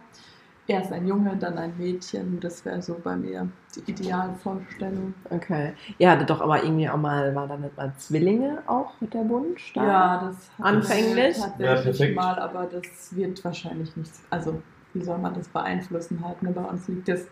Erst 0.69 0.93
ein 0.93 1.07
Junge, 1.07 1.37
dann 1.37 1.59
ein 1.59 1.75
Mädchen. 1.79 2.41
Das 2.41 2.65
wäre 2.65 2.83
so 2.83 2.97
bei 3.03 3.15
mir 3.15 3.47
die 3.77 3.89
Idealvorstellung. 3.91 5.15
Okay. 5.31 5.75
Hattet 6.03 6.29
doch 6.29 6.41
aber 6.41 6.65
irgendwie 6.65 6.89
auch 6.89 6.97
mal, 6.97 7.33
war 7.35 7.47
da 7.47 7.57
nicht 7.57 7.77
mal 7.77 7.93
Zwillinge 7.99 8.63
auch 8.67 9.01
mit 9.01 9.15
der 9.15 9.29
Wunsch? 9.29 9.73
Da? 9.75 9.85
Ja, 9.85 10.25
das 10.25 10.51
hat 10.59 10.67
Anfänglich? 10.67 11.37
Ja, 11.37 11.45
tatsächlich 11.75 11.99
perfekt. 11.99 12.17
mal, 12.17 12.39
aber 12.39 12.65
das 12.65 13.15
wird 13.15 13.45
wahrscheinlich 13.45 13.97
nichts. 13.97 14.23
Also, 14.31 14.61
wie 14.93 15.05
soll 15.05 15.19
man 15.19 15.35
das 15.35 15.47
beeinflussen 15.49 16.21
halt? 16.25 16.43
Ne? 16.43 16.51
Bei 16.51 16.65
uns 16.65 16.89
liegt 16.89 17.09
das 17.09 17.27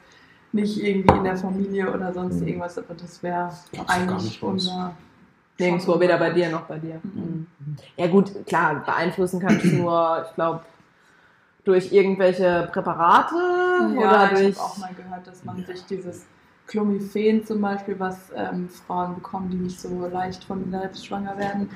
nicht 0.52 0.80
irgendwie 0.80 1.16
in 1.16 1.24
der 1.24 1.36
Familie 1.36 1.92
oder 1.92 2.12
sonst 2.12 2.40
Mhm. 2.40 2.46
irgendwas, 2.48 2.78
aber 2.78 2.94
das 2.94 3.20
wäre 3.22 3.50
eigentlich 3.88 4.22
nicht 4.22 4.42
unser. 4.42 4.94
Nirgendwo, 5.58 5.98
weder 6.00 6.18
bei 6.18 6.30
dir 6.30 6.50
noch 6.50 6.62
bei 6.62 6.78
dir. 6.78 7.00
Mhm. 7.02 7.46
Mhm. 7.58 7.76
Ja 7.96 8.06
gut, 8.08 8.46
klar, 8.46 8.84
beeinflussen 8.84 9.40
kannst 9.40 9.64
du 9.66 9.76
nur, 9.82 10.24
ich 10.28 10.34
glaube, 10.34 10.62
durch 11.64 11.92
irgendwelche 11.92 12.68
Präparate 12.73 13.35
Ja, 13.35 13.87
oder 13.97 14.33
ich 14.33 14.38
durch... 14.40 14.59
habe 14.59 14.66
auch 14.66 14.78
mal 14.78 14.94
gehört, 14.94 15.26
dass 15.26 15.44
man 15.44 15.64
sich 15.64 15.85
dieses 15.87 16.26
Clomiphen 16.66 17.44
zum 17.44 17.61
Beispiel, 17.61 17.99
was 17.99 18.30
ähm, 18.35 18.68
Frauen 18.68 19.16
bekommen, 19.16 19.50
die 19.50 19.56
nicht 19.56 19.80
so 19.80 20.06
leicht 20.06 20.44
von 20.44 20.71
selbst 20.71 21.06
schwanger 21.06 21.37
werden, 21.38 21.71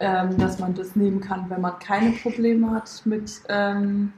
ähm, 0.00 0.38
dass 0.38 0.58
man 0.58 0.74
das 0.74 0.94
nehmen 0.94 1.20
kann, 1.20 1.48
wenn 1.50 1.60
man 1.60 1.78
keine 1.80 2.12
Probleme 2.12 2.70
hat 2.70 3.02
mit, 3.04 3.42
ähm, 3.48 4.12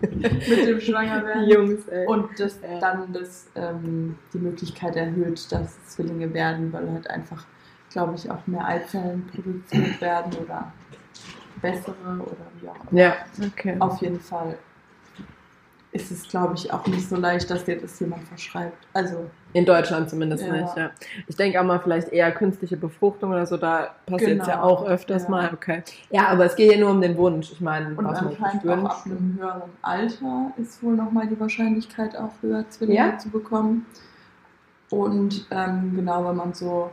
mit 0.00 0.66
dem 0.66 0.80
Schwangerwerden. 0.80 1.48
Jungs, 1.48 1.86
ey. 1.88 2.06
Und 2.06 2.28
das 2.38 2.58
Ja. 2.62 2.78
dann 2.80 3.12
das, 3.12 3.46
ähm, 3.54 4.16
die 4.32 4.38
Möglichkeit 4.38 4.96
erhöht, 4.96 5.50
dass 5.52 5.84
Zwillinge 5.86 6.32
werden, 6.34 6.72
weil 6.72 6.90
halt 6.90 7.08
einfach, 7.08 7.44
glaube 7.90 8.14
ich, 8.16 8.28
auch 8.30 8.44
mehr 8.46 8.66
Eizellen 8.66 9.26
produziert 9.32 10.00
werden 10.00 10.32
oder 10.44 10.72
bessere 11.72 11.94
oder 12.20 12.36
wie 12.60 12.68
auch 12.68 12.90
immer. 12.90 13.00
ja, 13.00 13.16
okay. 13.44 13.76
Auf 13.78 14.00
jeden 14.00 14.20
Fall 14.20 14.56
ist 15.92 16.10
es, 16.10 16.28
glaube 16.28 16.54
ich, 16.56 16.70
auch 16.70 16.86
nicht 16.86 17.08
so 17.08 17.16
leicht, 17.16 17.48
dass 17.50 17.64
dir 17.64 17.80
das 17.80 17.98
jemand 18.00 18.22
verschreibt. 18.28 18.86
Also, 18.92 19.30
In 19.54 19.64
Deutschland 19.64 20.10
zumindest 20.10 20.44
Ja. 20.44 20.52
nicht, 20.52 20.76
ja. 20.76 20.90
Ich 21.26 21.36
denke 21.36 21.58
auch 21.58 21.64
mal 21.64 21.80
vielleicht 21.80 22.08
eher 22.08 22.30
künstliche 22.32 22.76
Befruchtung 22.76 23.30
oder 23.30 23.46
so, 23.46 23.56
da 23.56 23.94
passiert 24.04 24.42
es 24.42 24.46
ja 24.46 24.56
Genau, 24.56 24.66
auch 24.66 24.84
öfters 24.86 25.22
ja. 25.24 25.30
mal. 25.30 25.50
Okay. 25.54 25.82
Ja, 26.10 26.26
aber 26.28 26.44
es 26.44 26.54
geht 26.56 26.70
ja 26.70 26.78
nur 26.78 26.90
um 26.90 27.00
den 27.00 27.16
Wunsch. 27.16 27.50
Ich 27.52 27.62
meine, 27.62 27.94
und 27.96 28.04
was 28.04 28.20
man 28.20 28.30
sich 28.30 28.38
anscheinend 28.42 28.64
auch 28.68 28.76
wünscht. 28.76 28.90
ab 28.90 29.06
einem 29.06 29.38
höheren 29.38 29.70
Alter 29.80 30.52
ist 30.58 30.82
wohl 30.82 30.94
nochmal 30.96 31.26
die 31.28 31.40
Wahrscheinlichkeit 31.40 32.14
auch 32.18 32.32
höher, 32.42 32.68
Zwillinge 32.68 32.98
Ja? 32.98 33.16
zu 33.18 33.30
bekommen. 33.30 33.86
Und 34.90 35.46
ähm, 35.50 35.92
genau, 35.96 36.28
wenn 36.28 36.36
man 36.36 36.52
so 36.52 36.90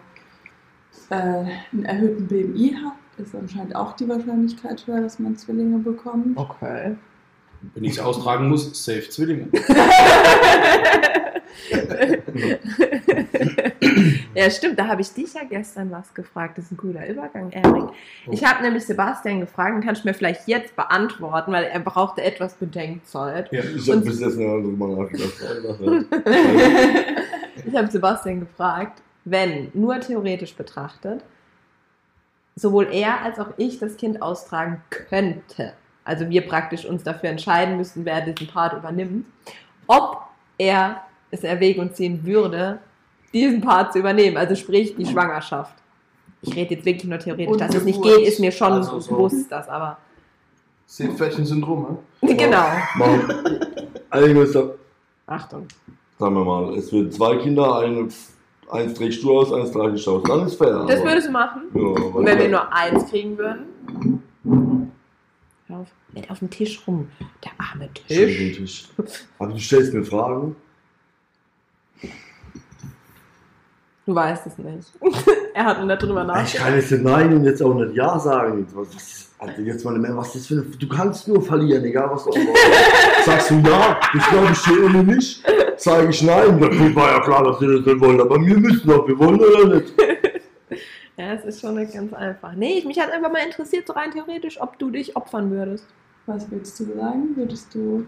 äh, 1.09 1.15
einen 1.15 1.83
erhöhten 1.85 2.27
BMI 2.27 2.77
hat, 2.85 2.93
ist 3.17 3.35
anscheinend 3.35 3.75
auch 3.75 3.93
die 3.93 4.07
Wahrscheinlichkeit 4.07 4.85
höher, 4.87 5.01
dass 5.01 5.19
man 5.19 5.35
Zwillinge 5.37 5.79
bekommt. 5.79 6.37
Okay. 6.37 6.95
Wenn 7.73 7.83
ich 7.83 7.93
es 7.93 7.99
austragen 7.99 8.49
muss, 8.49 8.83
safe 8.83 9.07
Zwillinge. 9.09 9.47
ja, 14.35 14.49
stimmt, 14.49 14.79
da 14.79 14.87
habe 14.87 15.01
ich 15.01 15.13
dich 15.13 15.33
ja 15.33 15.41
gestern 15.49 15.91
was 15.91 16.13
gefragt. 16.13 16.57
Das 16.57 16.65
ist 16.65 16.71
ein 16.71 16.77
guter 16.77 17.07
Übergang, 17.07 17.51
Erik. 17.51 17.89
Ich 18.31 18.43
habe 18.43 18.63
nämlich 18.63 18.85
Sebastian 18.85 19.39
gefragt 19.39 19.75
und 19.75 19.85
kannst 19.85 20.03
du 20.03 20.09
mir 20.09 20.13
vielleicht 20.13 20.45
jetzt 20.47 20.75
beantworten, 20.75 21.53
weil 21.53 21.63
er 21.65 21.79
brauchte 21.79 22.21
etwas 22.21 22.55
Bedenkzeit. 22.55 23.49
Ja. 23.51 23.61
Ich 23.63 23.89
habe 23.89 24.01
bis 24.01 24.19
jetzt 24.19 24.37
noch 24.37 24.61
drüber 24.61 24.87
nachgedacht. 24.87 25.33
Ich 27.65 27.75
habe 27.75 27.89
Sebastian 27.89 28.41
gefragt, 28.41 29.01
wenn 29.25 29.71
nur 29.73 29.99
theoretisch 29.99 30.55
betrachtet, 30.55 31.23
sowohl 32.55 32.87
er 32.91 33.21
als 33.21 33.39
auch 33.39 33.49
ich 33.57 33.79
das 33.79 33.97
Kind 33.97 34.21
austragen 34.21 34.81
könnte, 34.89 35.73
also 36.03 36.29
wir 36.29 36.45
praktisch 36.47 36.85
uns 36.85 37.03
dafür 37.03 37.29
entscheiden 37.29 37.77
müssten, 37.77 38.05
wer 38.05 38.21
diesen 38.21 38.47
Part 38.47 38.73
übernimmt, 38.73 39.25
ob 39.87 40.21
er 40.57 41.01
es 41.31 41.43
erwägen 41.43 41.93
ziehen 41.93 42.25
würde, 42.25 42.79
diesen 43.33 43.61
Part 43.61 43.93
zu 43.93 43.99
übernehmen, 43.99 44.37
also 44.37 44.55
sprich 44.55 44.95
die 44.95 45.05
Schwangerschaft. 45.05 45.73
Ich 46.41 46.55
rede 46.55 46.75
jetzt 46.75 46.85
wirklich 46.85 47.05
nur 47.09 47.19
theoretisch, 47.19 47.51
Und 47.53 47.61
dass 47.61 47.73
es 47.73 47.83
nicht 47.85 48.01
geht, 48.01 48.27
ist 48.27 48.39
mir 48.39 48.51
schon 48.51 48.73
Also 48.73 48.99
so. 48.99 49.11
bewusst, 49.15 49.51
das 49.51 49.67
aber. 49.69 49.97
Seepferdchen-Syndrom, 50.87 51.97
ne? 52.21 52.35
genau. 52.35 52.65
Also, 54.09 54.45
sagen 54.45 54.69
Achtung. 55.25 55.67
wir 56.19 56.29
mal, 56.29 56.75
es 56.75 56.91
wird 56.91 57.13
zwei 57.13 57.37
Kinder, 57.37 57.79
eine, 57.79 58.09
eins 58.73 58.93
trägst 58.93 59.23
du 59.23 59.37
aus, 59.39 59.51
eins 59.53 59.71
trage 59.71 59.95
ich 59.95 60.07
aus. 60.07 60.23
Dann 60.23 60.45
ist 60.47 60.55
fair. 60.55 60.85
Das 60.87 61.03
würdest 61.03 61.27
du 61.27 61.31
machen? 61.31 61.61
Ja, 61.73 61.81
Und 61.81 62.25
wenn 62.25 62.39
wir 62.39 62.49
nur 62.49 62.73
eins 62.73 63.09
kriegen 63.09 63.37
würden? 63.37 64.21
Hör 65.67 65.77
auf, 65.79 65.87
nicht 66.13 66.29
auf 66.29 66.39
den 66.39 66.49
Tisch 66.49 66.81
rum. 66.87 67.07
Der 67.43 67.51
arme 67.57 67.89
Tisch. 67.93 68.57
Tisch. 68.57 68.89
Aber 69.39 69.51
du 69.53 69.59
stellst 69.59 69.93
mir 69.93 70.03
Fragen. 70.03 70.55
Du 74.05 74.13
weißt 74.13 74.45
es 74.47 74.57
nicht. 74.57 74.91
er 75.53 75.63
hat 75.65 75.79
nur 75.79 75.95
darüber 75.95 76.21
Ich 76.21 76.27
nachgedacht. 76.27 76.55
kann 76.65 76.75
jetzt 76.75 76.91
nicht 76.91 77.03
Nein 77.03 77.33
und 77.33 77.45
jetzt 77.45 77.63
auch 77.63 77.73
nicht 77.73 77.95
Ja 77.95 78.19
sagen. 78.19 78.67
Was, 78.73 78.93
ist- 78.95 79.29
Alter, 79.39 79.61
jetzt 79.61 79.83
mal 79.85 79.97
mehr, 79.97 80.15
was 80.15 80.27
ist 80.35 80.35
das 80.35 80.47
für 80.47 80.53
eine. 80.55 80.63
Du 80.63 80.87
kannst 80.87 81.27
nur 81.27 81.41
verlieren, 81.41 81.83
egal 81.85 82.09
was 82.11 82.23
du 82.25 82.31
antwortest. 82.33 82.63
Sagst 83.25 83.51
du 83.51 83.55
Ja, 83.65 83.99
ich 84.13 84.25
glaube 84.29 84.51
ich 84.51 84.79
oder 84.79 85.03
nicht. 85.03 85.43
Sage 85.77 86.09
ich 86.09 86.21
Nein, 86.21 86.59
ja, 86.61 86.67
gut, 86.67 86.95
war 86.95 87.11
ja 87.11 87.19
klar, 87.21 87.43
dass 87.43 87.59
wir 87.61 87.77
das 87.77 87.85
nicht 87.85 87.99
wollen, 87.99 88.19
aber 88.21 88.35
wir 88.39 88.57
müssen 88.57 88.87
doch, 88.87 89.07
wir 89.07 89.17
wollen 89.17 89.39
oder 89.39 89.75
nicht. 89.75 89.93
Ja, 91.15 91.33
es 91.33 91.45
ist 91.45 91.61
schon 91.61 91.75
nicht 91.75 91.93
ganz 91.93 92.11
einfach. 92.11 92.53
Nee, 92.53 92.79
ich- 92.79 92.85
mich 92.85 92.99
hat 92.99 93.11
einfach 93.11 93.31
mal 93.31 93.43
interessiert, 93.45 93.85
so 93.85 93.93
rein 93.93 94.09
theoretisch, 94.09 94.59
ob 94.59 94.79
du 94.79 94.89
dich 94.89 95.15
opfern 95.15 95.51
würdest. 95.51 95.85
Was 96.25 96.49
würdest 96.49 96.79
du 96.79 96.85
sagen? 96.85 97.35
Würdest 97.35 97.75
du 97.75 98.07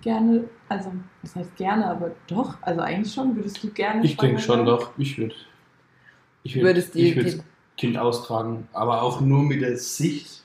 gerne, 0.00 0.44
also 0.70 0.90
das 1.20 1.36
heißt 1.36 1.54
gerne, 1.56 1.86
aber 1.86 2.12
doch, 2.28 2.56
also 2.62 2.80
eigentlich 2.80 3.12
schon, 3.12 3.36
würdest 3.36 3.62
du 3.62 3.68
gerne 3.68 4.02
Ich 4.02 4.16
denke 4.16 4.40
schon 4.40 4.60
werden? 4.64 4.68
doch. 4.68 4.90
Ich 4.96 5.18
würde. 5.18 5.34
Ich 6.44 6.54
würd, 6.54 6.64
Würdest 6.64 6.96
ich 6.96 7.14
würd 7.14 7.26
die- 7.34 7.40
Kind 7.76 7.98
austragen, 7.98 8.66
aber 8.72 9.02
auch 9.02 9.20
nur 9.20 9.42
mit 9.42 9.60
der 9.60 9.76
Sicht 9.76 10.42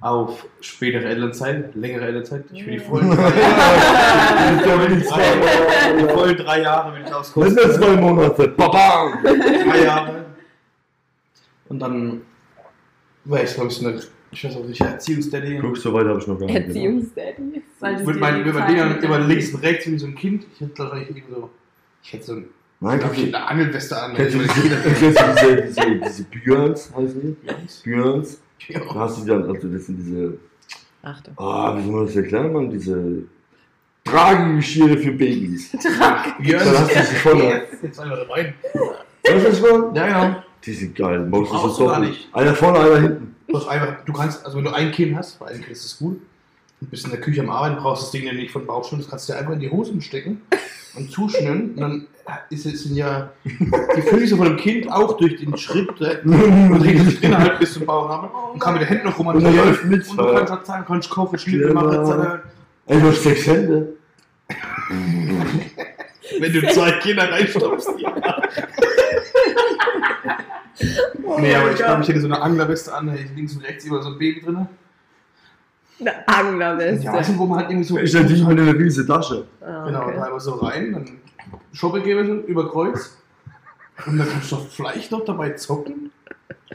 auf 0.00 0.46
spätere 0.60 1.04
Elternzeit, 1.06 1.74
längere 1.74 2.04
Elternzeit. 2.06 2.44
Ich 2.52 2.64
will 2.66 2.72
die 2.74 2.78
vollen 2.84 3.10
drei 3.10 3.40
Jahre. 3.40 4.90
Will 4.90 4.98
ich 4.98 5.02
Die 5.04 6.08
vollen 6.12 6.36
drei 6.36 6.60
Jahre 6.62 6.92
will 6.94 7.00
ich 7.00 7.06
das 7.08 7.14
auskosten. 7.14 7.54
sind 7.58 7.72
zwei 7.74 7.96
Monate. 7.96 8.48
Babam! 8.48 9.22
drei 9.22 9.84
Jahre. 9.84 10.24
Und 11.68 11.78
dann 11.80 12.20
wäre 13.24 13.44
ich, 13.44 13.54
glaube 13.54 13.70
ich, 13.70 13.84
eine, 13.86 14.00
ich 14.30 14.44
weiß 14.44 14.56
auch 14.56 14.64
nicht, 14.64 14.80
Erziehungsdaddy. 14.80 15.58
Guck, 15.60 15.76
so 15.78 15.92
weit 15.92 16.06
habe 16.06 16.20
ich 16.20 16.26
noch 16.26 16.38
gar 16.38 16.46
nicht. 16.46 16.56
Erziehungsdaddy. 16.56 17.42
Mit 17.42 17.64
meinen 17.80 17.98
die 17.98 18.04
mit 18.04 18.20
meinen 18.20 18.54
Zeit 18.54 18.68
Dingern 18.70 18.88
mit 18.92 19.02
immer 19.02 19.18
links 19.18 19.52
und 19.52 19.62
rechts 19.62 19.86
wie 19.90 19.98
so 19.98 20.06
ein 20.06 20.14
Kind. 20.14 20.46
Ich 20.54 20.60
hätte 20.60 20.78
wahrscheinlich 20.78 21.08
irgendwie 21.10 21.32
so, 21.34 21.50
ich 22.02 22.12
hätte 22.12 22.24
so 22.24 22.32
ein, 22.34 22.44
Nein, 22.80 23.00
ich, 23.12 23.30
du, 23.30 23.36
eine 23.36 23.46
Angelweste 23.48 24.00
an. 24.00 24.14
kennst 24.14 24.34
du 24.34 24.42
ich 24.42 24.52
diese, 24.52 26.24
Björns, 26.24 26.92
heißen 26.94 27.20
die? 27.22 27.34
Kinder- 27.46 27.56
Björns. 27.82 28.40
Ja. 28.68 28.80
Da 28.80 28.94
hast 28.94 29.18
du 29.18 29.22
die 29.22 29.28
dann, 29.28 29.48
also 29.48 29.68
das 29.68 29.86
sind 29.86 29.96
diese, 29.98 30.38
Achtung. 31.02 31.34
ah, 31.38 31.76
wie 31.76 31.82
soll 31.82 31.92
man 31.92 32.06
das 32.06 32.16
erklären, 32.16 32.52
man? 32.52 32.70
Diese 32.70 33.22
Tragegeschirre 34.04 34.98
für 34.98 35.12
Babys. 35.12 35.72
Ja, 36.42 36.58
Dann 36.58 36.78
hast 36.78 36.90
du 36.90 37.02
sie 37.02 37.14
voll. 37.16 37.42
Jetzt 37.82 38.00
einfach 38.00 38.18
dabei. 38.18 38.54
Weißt 39.24 39.46
du, 39.46 39.50
ich 39.50 39.62
meine? 39.62 39.90
Ja, 39.94 40.08
ja. 40.08 40.44
Die 40.64 40.72
sind 40.72 40.94
geil. 40.96 41.26
Brauchst 41.30 41.52
du 41.80 41.86
gar 41.86 41.94
doppelt. 41.96 42.10
nicht. 42.10 42.28
Einer 42.34 42.54
vorne, 42.54 42.78
einer 42.80 42.98
hinten. 43.00 43.36
Du, 43.48 43.56
einfach, 43.66 44.04
du 44.04 44.12
kannst, 44.12 44.44
also 44.44 44.58
wenn 44.58 44.64
du 44.64 44.72
ein 44.74 44.90
Kind 44.90 45.16
hast, 45.16 45.38
bei 45.38 45.46
einem 45.46 45.60
Kind 45.60 45.70
ist 45.72 45.84
das 45.84 45.98
gut, 45.98 46.20
bist 46.80 47.04
in 47.04 47.10
der 47.10 47.20
Küche 47.20 47.40
am 47.40 47.50
Arbeiten, 47.50 47.76
brauchst 47.82 48.02
das 48.04 48.10
Ding 48.10 48.24
ja 48.26 48.32
nicht 48.32 48.50
von 48.50 48.66
Bauchschirm, 48.66 48.98
das 49.00 49.08
kannst 49.08 49.28
du 49.28 49.32
dir 49.32 49.38
einfach 49.38 49.54
in 49.54 49.60
die 49.60 49.70
Hosen 49.70 50.00
stecken 50.00 50.42
und 50.94 51.10
zuschnüren. 51.10 51.70
Und 51.74 51.80
dann 51.80 52.06
ist 52.50 52.66
es 52.66 52.88
ja 52.90 53.30
die 53.46 54.02
Füße 54.02 54.36
von 54.36 54.46
dem 54.46 54.56
Kind 54.56 54.90
auch 54.90 55.16
durch 55.16 55.36
den 55.36 55.56
Schritt 55.56 55.88
direkt 55.98 56.24
und 56.26 56.82
regelt 56.82 57.06
sich 57.10 57.20
drin 57.20 57.38
halt 57.38 57.58
bis 57.58 57.74
zum 57.74 57.86
Bauchnabel 57.86 58.28
und 58.52 58.58
kann 58.60 58.74
mit 58.74 58.82
den 58.82 58.88
Händen 58.88 59.06
noch 59.06 59.18
Und 59.18 59.42
dann 59.42 59.56
läuft 59.56 59.84
mit. 59.84 60.08
Und 60.08 60.18
du 60.18 60.34
kannst 60.34 60.52
halt 60.52 60.66
sagen, 60.66 60.84
kannst 60.86 61.10
kochen, 61.10 61.38
Schnitte 61.38 61.68
Ja. 61.68 61.74
machen, 61.74 61.92
etc. 61.92 62.42
Ey, 62.86 63.00
du 63.00 63.08
hast 63.08 63.22
sechs 63.22 63.46
Hände. 63.46 63.94
Wenn 66.40 66.52
du 66.52 66.68
zwei 66.72 66.92
Kinder 66.92 67.30
reinstopfst, 67.30 67.88
ja. 67.98 68.12
nee, 71.38 71.54
aber 71.54 71.70
ich 71.70 71.76
glaube, 71.76 72.02
ich 72.02 72.08
hätte 72.08 72.20
so 72.20 72.26
eine 72.26 72.40
Anglerweste 72.40 72.92
an, 72.92 73.06
da 73.06 73.12
hätte 73.12 73.24
ich 73.24 73.36
links 73.36 73.54
und 73.54 73.64
rechts 73.64 73.84
immer 73.84 74.02
so 74.02 74.10
ein 74.10 74.18
Baby 74.18 74.42
drin. 74.42 74.66
Eine 75.98 76.28
Anglerweste. 76.28 77.04
Ja, 77.04 77.20
du, 77.20 77.38
wo 77.38 77.46
man 77.46 77.58
halt 77.60 77.70
irgendwie 77.70 77.86
so. 77.88 77.98
Ich 77.98 78.14
hätte 78.14 78.26
die 78.34 78.44
mit 78.44 78.58
einer 78.60 78.74
riesen 78.74 79.06
Tasche. 79.06 79.46
Ah, 79.60 79.86
Genau, 79.86 80.02
okay. 80.02 80.14
da 80.16 80.22
einfach 80.24 80.40
so 80.40 80.54
rein, 80.54 80.92
dann 80.92 81.10
Shoppe 81.72 82.02
gebe 82.02 82.20
über 82.20 82.70
Kreuz. 82.70 83.16
Und 84.06 84.18
dann 84.18 84.28
kannst 84.28 84.52
du 84.52 84.56
doch 84.56 84.68
vielleicht 84.68 85.10
noch 85.10 85.24
dabei 85.24 85.50
zocken. 85.50 86.10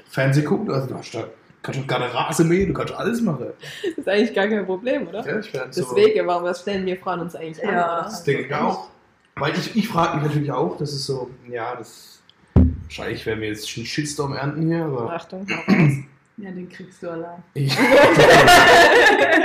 Fernsehen 0.10 0.46
gucken, 0.46 0.72
also 0.72 0.88
du 0.88 0.96
hast 0.96 1.14
da, 1.14 1.26
kannst 1.62 1.80
du 1.82 1.86
gerade 1.86 2.12
Rasen 2.14 2.48
mähen, 2.50 2.70
du 2.70 2.74
kannst 2.74 2.94
alles 2.94 3.22
machen. 3.22 3.46
Das 3.84 3.98
ist 3.98 4.08
eigentlich 4.10 4.34
gar 4.34 4.48
kein 4.48 4.66
Problem, 4.66 5.08
oder? 5.08 5.26
Ja, 5.26 5.40
ich 5.40 5.54
werde 5.54 5.72
so. 5.72 5.82
Deswegen, 5.96 6.26
warum 6.28 6.46
das 6.46 6.62
stellen 6.62 6.86
wir 6.86 6.98
Frauen 6.98 7.20
uns 7.20 7.36
eigentlich 7.36 7.64
an? 7.68 7.74
Ja. 7.76 8.02
Das 8.04 8.24
denke 8.24 8.46
ich 8.48 8.54
auch. 8.56 8.90
Weil 9.36 9.54
ich, 9.56 9.76
ich 9.76 9.88
frage 9.88 10.18
mich 10.18 10.26
natürlich 10.28 10.52
auch, 10.52 10.78
das 10.78 10.92
ist 10.94 11.06
so, 11.06 11.30
ja, 11.50 11.76
das. 11.76 12.22
Wahrscheinlich 12.56 13.26
werden 13.26 13.40
wir 13.40 13.48
jetzt 13.48 13.78
einen 13.78 13.86
Shitstorm 13.86 14.34
ernten 14.34 14.68
hier, 14.68 14.84
aber 14.84 15.14
Achtung, 15.14 15.48
hau 15.50 15.62
raus. 15.74 15.92
Ja, 16.38 16.52
den 16.52 16.68
kriegst 16.68 17.02
du 17.04 17.10
allein. 17.12 17.42
ich. 17.54 17.72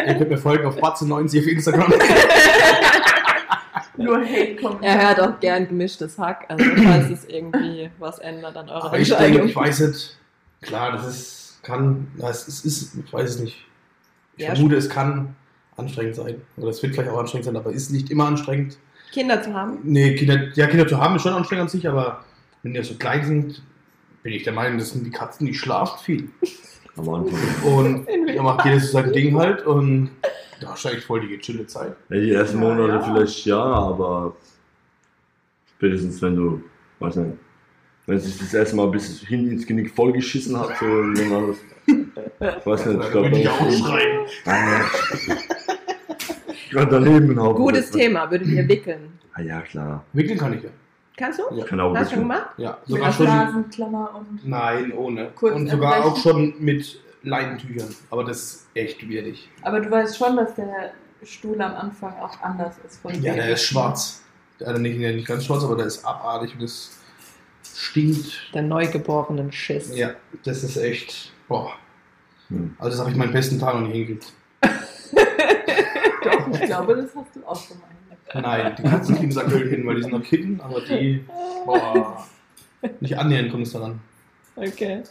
Ihr 0.06 0.14
könnt 0.14 0.30
mir 0.30 0.38
folgen 0.38 0.66
auf 0.66 0.76
Batze90 0.76 1.40
auf 1.40 1.46
Instagram. 1.46 1.92
Nur 3.96 4.18
Hate 4.20 4.56
kommt. 4.56 4.84
Er 4.84 5.08
hört 5.08 5.20
auch 5.20 5.40
gern 5.40 5.66
gemischtes 5.68 6.18
Hack, 6.18 6.44
also 6.48 6.64
falls 6.84 7.10
es 7.10 7.24
irgendwie 7.24 7.90
was 7.98 8.18
ändert 8.18 8.56
an 8.56 8.68
eurer 8.68 8.84
Aber 8.84 8.98
ich 8.98 9.08
denke, 9.08 9.24
Entscheidung. 9.24 9.48
ich 9.48 9.56
weiß 9.56 9.80
nicht. 9.80 10.18
Klar, 10.60 10.92
das 10.92 11.06
ist, 11.06 11.58
kann, 11.62 12.08
das 12.18 12.46
ist, 12.46 12.64
ist 12.64 12.94
ich 12.94 13.12
weiß 13.12 13.30
es 13.30 13.40
nicht. 13.40 13.64
Ich 14.36 14.44
Ja, 14.44 14.54
vermute, 14.54 14.76
es 14.76 14.88
kann 14.90 15.34
anstrengend 15.76 16.14
sein. 16.16 16.42
Oder 16.56 16.68
es 16.68 16.82
wird 16.82 16.94
vielleicht 16.94 17.10
auch 17.10 17.18
anstrengend 17.18 17.46
sein, 17.46 17.56
aber 17.56 17.70
ist 17.72 17.90
nicht 17.90 18.10
immer 18.10 18.26
anstrengend. 18.26 18.76
Kinder 19.12 19.42
zu 19.42 19.54
haben. 19.54 19.78
Nee, 19.82 20.14
Kinder, 20.14 20.48
ja, 20.54 20.66
Kinder 20.66 20.86
zu 20.86 20.98
haben 20.98 21.16
ist 21.16 21.22
schon 21.22 21.32
anstrengend 21.32 21.62
an 21.62 21.68
sich, 21.68 21.88
aber 21.88 22.24
wenn 22.62 22.74
die 22.74 22.82
so 22.82 22.94
klein 22.94 23.24
sind, 23.24 23.62
bin 24.22 24.32
ich 24.34 24.42
der 24.42 24.52
Meinung, 24.52 24.78
das 24.78 24.90
sind 24.90 25.04
die 25.04 25.10
Katzen, 25.10 25.46
die 25.46 25.54
schlafen 25.54 25.98
viel. 26.04 26.28
Am 26.96 27.08
Anfang. 27.08 27.38
Und 27.64 28.06
da 28.34 28.42
macht 28.42 28.64
jeder 28.64 28.80
so 28.80 28.86
sein 28.92 29.12
Ding 29.12 29.36
halt 29.36 29.66
und 29.66 30.10
da 30.60 30.72
ist 30.74 30.86
eigentlich 30.86 31.04
voll 31.04 31.20
die 31.20 31.28
gechillte 31.36 31.66
Zeit. 31.66 31.94
Ja, 32.08 32.16
die 32.16 32.32
ersten 32.32 32.62
Ja, 32.62 32.68
Monate 32.68 32.92
ja. 32.92 33.00
vielleicht 33.02 33.46
ja, 33.46 33.62
aber 33.62 34.34
spätestens 35.76 36.22
wenn 36.22 36.36
du, 36.36 36.62
weiß 37.00 37.16
nicht, 37.16 37.36
wenn 38.06 38.16
es 38.16 38.24
sich 38.24 38.38
das 38.38 38.54
erste 38.54 38.76
Mal 38.76 38.86
bisschen 38.88 39.26
hin 39.26 39.50
ins 39.50 39.66
Genick 39.66 39.94
vollgeschissen 39.94 40.58
hat, 40.58 40.78
so. 40.78 41.12
Ich 41.12 42.66
weiß 42.66 42.86
nicht, 42.86 42.96
ich 42.98 43.02
Da 43.04 43.10
glaube, 43.10 43.30
würde 43.30 43.40
ich 43.40 43.48
auch 43.48 43.70
schreien. 43.72 44.26
Gerade 46.70 46.90
daneben. 46.90 47.36
Gutes 47.36 47.90
Thema, 47.90 48.30
würdet 48.30 48.48
ihr 48.48 48.68
wickeln? 48.68 49.18
Ah, 49.34 49.42
ja, 49.42 49.60
klar. 49.60 50.04
Wickeln 50.12 50.38
kann 50.38 50.54
ich 50.54 50.62
ja. 50.62 50.70
Kannst 51.16 51.38
du? 51.38 51.54
Ja. 51.54 51.64
Kann 51.64 51.80
auch 51.80 51.94
Hast 51.94 52.10
du 52.10 52.14
schon 52.16 52.24
gemacht? 52.24 52.46
Ja, 52.58 52.78
Mit 52.86 52.88
sogar 52.88 53.12
schon. 53.12 53.26
Nasenklammer 53.26 54.14
und. 54.14 54.46
Nein, 54.46 54.92
ohne. 54.92 55.30
Kurz 55.34 55.54
und 55.54 55.68
sogar 55.68 56.04
auch 56.04 56.16
schon 56.16 56.54
mit 56.58 57.00
Leinentüchern. 57.22 57.94
Aber 58.10 58.24
das 58.24 58.36
ist 58.38 58.66
echt 58.74 59.00
schwierig. 59.00 59.48
Aber 59.62 59.80
du 59.80 59.90
weißt 59.90 60.18
schon, 60.18 60.36
dass 60.36 60.54
der 60.54 60.92
Stuhl 61.22 61.60
am 61.60 61.74
Anfang 61.74 62.14
auch 62.20 62.40
anders 62.42 62.76
ist 62.86 63.00
von 63.00 63.14
Ja, 63.22 63.34
der 63.34 63.50
ist 63.50 63.62
schwarz. 63.62 64.22
Also 64.64 64.80
nicht, 64.80 64.98
nicht 64.98 65.26
ganz 65.26 65.44
schwarz, 65.44 65.64
aber 65.64 65.76
der 65.76 65.86
ist 65.86 66.04
abartig 66.04 66.54
und 66.54 66.62
das 66.62 66.98
stinkt. 67.74 68.50
Der 68.54 68.62
neugeborenen 68.62 69.52
Schiss. 69.52 69.94
Ja, 69.96 70.10
das 70.44 70.62
ist 70.62 70.76
echt. 70.76 71.32
Boah. 71.48 71.72
Hm. 72.48 72.74
Also 72.78 72.90
das 72.90 73.00
habe 73.00 73.10
ich 73.10 73.16
meinen 73.16 73.32
besten 73.32 73.58
Tag 73.58 73.74
noch 73.74 73.82
nicht 73.82 73.92
hingekriegt. 73.92 74.32
Doch, 76.22 76.48
ich 76.48 76.60
glaube, 76.66 76.96
das 76.96 77.14
hast 77.14 77.34
du 77.36 77.44
auch 77.46 77.56
schon 77.56 77.78
mal 77.78 77.86
hingekriegt. 77.88 77.95
Nein, 78.42 78.74
die 78.76 78.82
Katzen 78.82 79.16
kriegen 79.16 79.30
es 79.30 79.36
aktuell 79.36 79.68
hin, 79.68 79.86
weil 79.86 79.96
die 79.96 80.02
sind 80.02 80.12
noch 80.12 80.22
Kitten, 80.22 80.60
aber 80.60 80.80
die. 80.80 81.24
Boah. 81.64 82.26
Nicht 83.00 83.18
annähernd 83.18 83.50
kommt 83.50 83.66
es 83.66 83.72
daran. 83.72 84.00
Okay. 84.54 85.02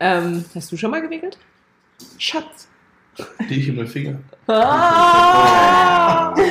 Ähm, 0.00 0.44
hast 0.54 0.70
du 0.70 0.76
schon 0.76 0.90
mal 0.90 1.02
gewickelt? 1.02 1.38
Schatz. 2.18 2.68
Die 3.48 3.60
ich 3.60 3.68
in 3.68 3.76
meinen 3.76 3.88
Finger. 3.88 4.18
Ah! 4.46 6.32
Nee, 6.36 6.44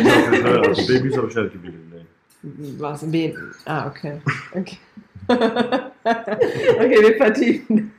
ich 0.00 0.14
hab 0.14 0.30
nicht, 0.30 0.44
also 0.44 0.86
Babys 0.86 1.16
habe 1.16 1.28
ich 1.28 1.34
nicht 1.36 1.52
gewickelt, 1.52 1.84
nee. 1.92 2.04
Was? 2.78 3.12
Wen? 3.12 3.36
Ah, 3.66 3.86
okay. 3.86 4.20
Okay. 4.52 4.78
okay, 5.28 7.02
wir 7.02 7.16
vertiefen 7.16 7.92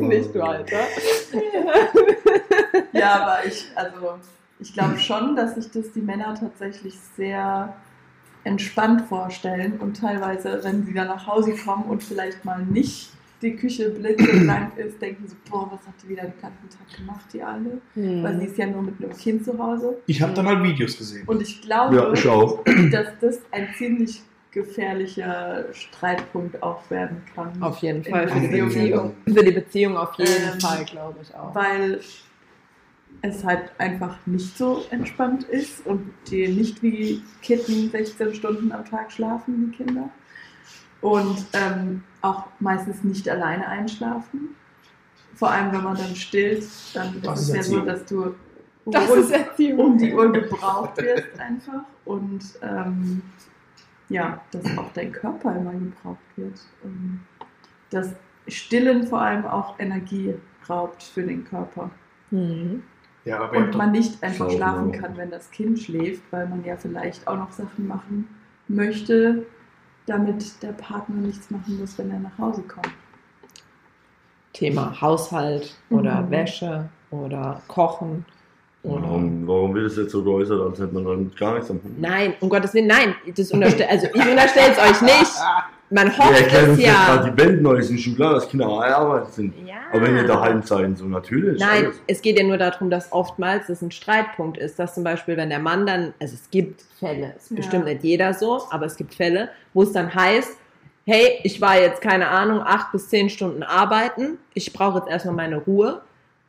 nicht, 0.00 0.34
du 0.34 0.42
Alter. 0.42 0.80
Ja, 2.92 3.20
aber 3.20 3.44
ich, 3.46 3.66
also, 3.74 4.18
ich 4.62 4.72
glaube 4.72 4.98
schon, 4.98 5.36
dass 5.36 5.54
sich 5.56 5.70
das 5.70 5.92
die 5.92 6.00
Männer 6.00 6.34
tatsächlich 6.34 6.98
sehr 7.16 7.74
entspannt 8.44 9.02
vorstellen 9.02 9.74
und 9.78 9.96
teilweise, 9.98 10.60
wenn 10.62 10.84
sie 10.84 10.94
dann 10.94 11.08
nach 11.08 11.26
Hause 11.26 11.52
kommen 11.64 11.84
und 11.84 12.02
vielleicht 12.02 12.44
mal 12.44 12.64
nicht 12.64 13.10
die 13.40 13.54
Küche 13.56 13.90
blitzeblank 13.90 14.76
ist, 14.78 15.00
denken 15.02 15.26
sie, 15.28 15.36
boah, 15.50 15.68
was 15.70 15.86
hat 15.86 15.94
die 16.02 16.08
wieder 16.10 16.22
den 16.22 16.40
ganzen 16.40 16.68
Tag 16.70 16.96
gemacht, 16.96 17.24
die 17.32 17.42
alle? 17.42 17.80
Weil 17.94 18.34
sie 18.36 18.40
Hm. 18.44 18.46
ist 18.50 18.58
ja 18.58 18.66
nur 18.66 18.82
mit 18.82 18.94
einem 19.02 19.16
Kind 19.16 19.44
zu 19.44 19.58
Hause. 19.58 19.98
Ich 20.06 20.22
habe 20.22 20.32
da 20.32 20.42
mal 20.42 20.62
Videos 20.62 20.96
gesehen. 20.96 21.24
Und 21.26 21.42
ich 21.42 21.60
glaube, 21.62 21.94
Ja, 21.96 22.12
ich 22.12 22.26
auch. 22.28 22.62
dass 22.92 23.08
das 23.20 23.40
ein 23.50 23.68
ziemlich 23.76 24.22
gefährlicher 24.52 25.64
Streitpunkt 25.72 26.62
auch 26.62 26.88
werden 26.90 27.22
kann. 27.34 27.50
Auf 27.62 27.78
jeden 27.78 28.04
Fall. 28.04 28.28
Für 28.28 28.40
die. 28.40 28.48
Beziehung, 28.60 29.12
für 29.26 29.44
die 29.44 29.50
Beziehung 29.50 29.96
auf 29.96 30.14
jeden 30.18 30.30
Ähm, 30.54 30.60
Fall, 30.60 30.84
glaube 30.84 31.18
ich 31.22 31.34
auch. 31.34 31.54
Weil 31.54 32.00
es 33.20 33.44
halt 33.44 33.72
einfach 33.78 34.18
nicht 34.26 34.56
so 34.56 34.84
entspannt 34.90 35.44
ist 35.44 35.86
und 35.86 36.12
die 36.28 36.48
nicht 36.48 36.82
wie 36.82 37.22
Kitten 37.42 37.90
16 37.90 38.34
Stunden 38.34 38.72
am 38.72 38.84
Tag 38.84 39.12
schlafen, 39.12 39.70
die 39.70 39.76
Kinder. 39.76 40.10
Und 41.00 41.46
ähm, 41.52 42.02
auch 42.20 42.46
meistens 42.60 43.02
nicht 43.04 43.28
alleine 43.28 43.66
einschlafen. 43.66 44.56
Vor 45.34 45.50
allem, 45.50 45.72
wenn 45.72 45.82
man 45.82 45.96
dann 45.96 46.14
stillt, 46.14 46.64
dann 46.94 47.20
Das 47.22 47.42
ist 47.42 47.48
es 47.48 47.56
ja 47.56 47.62
so, 47.62 47.80
dass 47.80 48.04
du 48.06 48.34
Das 48.86 49.08
rund 49.08 49.78
um 49.78 49.98
die 49.98 50.12
Uhr 50.12 50.32
gebraucht 50.32 50.96
wirst 50.98 51.38
einfach. 51.38 51.84
Und 52.04 52.42
ähm, 52.62 53.22
ja, 54.08 54.40
dass 54.50 54.78
auch 54.78 54.92
dein 54.92 55.12
Körper 55.12 55.56
immer 55.56 55.72
gebraucht 55.72 56.18
wird. 56.36 56.60
Und 56.82 57.20
das 57.90 58.14
Stillen 58.48 59.06
vor 59.06 59.20
allem 59.20 59.46
auch 59.46 59.78
Energie 59.78 60.34
raubt 60.68 61.02
für 61.02 61.22
den 61.22 61.44
Körper. 61.44 61.90
Mhm. 62.30 62.82
Ja, 63.24 63.44
Und 63.50 63.76
man 63.76 63.92
nicht 63.92 64.22
einfach 64.22 64.50
Schlafen 64.50 64.90
auch. 64.90 65.00
kann, 65.00 65.16
wenn 65.16 65.30
das 65.30 65.50
Kind 65.50 65.78
schläft, 65.78 66.22
weil 66.32 66.48
man 66.48 66.64
ja 66.64 66.76
vielleicht 66.76 67.26
auch 67.28 67.36
noch 67.36 67.52
Sachen 67.52 67.86
machen 67.86 68.28
möchte, 68.68 69.46
damit 70.06 70.60
der 70.62 70.72
Partner 70.72 71.16
nichts 71.16 71.50
machen 71.50 71.78
muss, 71.78 71.96
wenn 71.98 72.10
er 72.10 72.18
nach 72.18 72.36
Hause 72.38 72.62
kommt. 72.62 72.90
Thema 74.52 75.00
Haushalt 75.00 75.74
oder 75.90 76.22
Mhm. 76.22 76.30
Wäsche 76.30 76.88
oder 77.10 77.62
Kochen. 77.68 78.24
Oder 78.82 79.02
Warum, 79.04 79.46
warum 79.46 79.74
wird 79.74 79.86
es 79.86 79.96
jetzt 79.96 80.10
so 80.10 80.24
geäußert, 80.24 80.60
als 80.60 80.80
hätte 80.80 80.92
man 80.92 81.04
dann 81.04 81.30
gar 81.38 81.54
nichts 81.54 81.70
am 81.70 81.76
Hut? 81.76 81.98
Nein, 82.00 82.34
um 82.40 82.48
Gottes 82.48 82.74
Willen, 82.74 82.88
nein. 82.88 83.14
Das 83.36 83.52
unterstell 83.52 83.86
also 83.88 84.08
ich 84.12 84.26
unterstelle 84.28 84.72
es 84.72 84.78
euch 84.78 85.02
nicht. 85.02 85.32
Man 85.92 86.16
hofft 86.16 86.40
erklären 86.40 86.64
es 86.64 86.70
uns 86.70 86.80
jetzt 86.80 87.06
gerade 87.06 87.26
ja. 87.26 87.30
die 87.30 87.42
Welt 87.42 87.62
neu, 87.62 87.74
ist 87.76 87.90
ein 87.90 87.98
schon 87.98 88.14
klar, 88.16 88.34
dass 88.34 88.48
Kinder 88.48 88.66
arbeitet 88.66 89.34
sind. 89.34 89.54
ja. 89.66 89.74
Aber 89.92 90.02
wenn 90.02 90.16
ihr 90.16 90.26
daheim 90.26 90.62
seid, 90.62 90.96
so 90.96 91.04
natürlich. 91.04 91.60
Nein, 91.60 91.84
alles. 91.84 92.00
es 92.06 92.22
geht 92.22 92.38
ja 92.38 92.44
nur 92.46 92.56
darum, 92.56 92.88
dass 92.88 93.12
oftmals 93.12 93.66
das 93.66 93.82
ein 93.82 93.90
Streitpunkt 93.90 94.56
ist, 94.56 94.78
dass 94.78 94.94
zum 94.94 95.04
Beispiel, 95.04 95.36
wenn 95.36 95.50
der 95.50 95.58
Mann 95.58 95.84
dann, 95.84 96.14
also 96.18 96.34
es 96.34 96.50
gibt 96.50 96.82
Fälle, 96.98 97.34
es 97.36 97.44
ist 97.44 97.50
Ja. 97.50 97.56
bestimmt 97.58 97.84
nicht 97.84 98.02
jeder 98.02 98.32
so, 98.32 98.62
aber 98.70 98.86
es 98.86 98.96
gibt 98.96 99.14
Fälle, 99.14 99.50
wo 99.74 99.82
es 99.82 99.92
dann 99.92 100.14
heißt, 100.14 100.56
hey, 101.04 101.40
ich 101.42 101.60
war 101.60 101.78
jetzt, 101.78 102.00
keine 102.00 102.28
Ahnung, 102.28 102.62
acht 102.64 102.92
bis 102.92 103.08
zehn 103.08 103.28
Stunden 103.28 103.62
arbeiten, 103.62 104.38
ich 104.54 104.72
brauche 104.72 105.00
jetzt 105.00 105.10
erstmal 105.10 105.34
meine 105.34 105.58
Ruhe. 105.58 106.00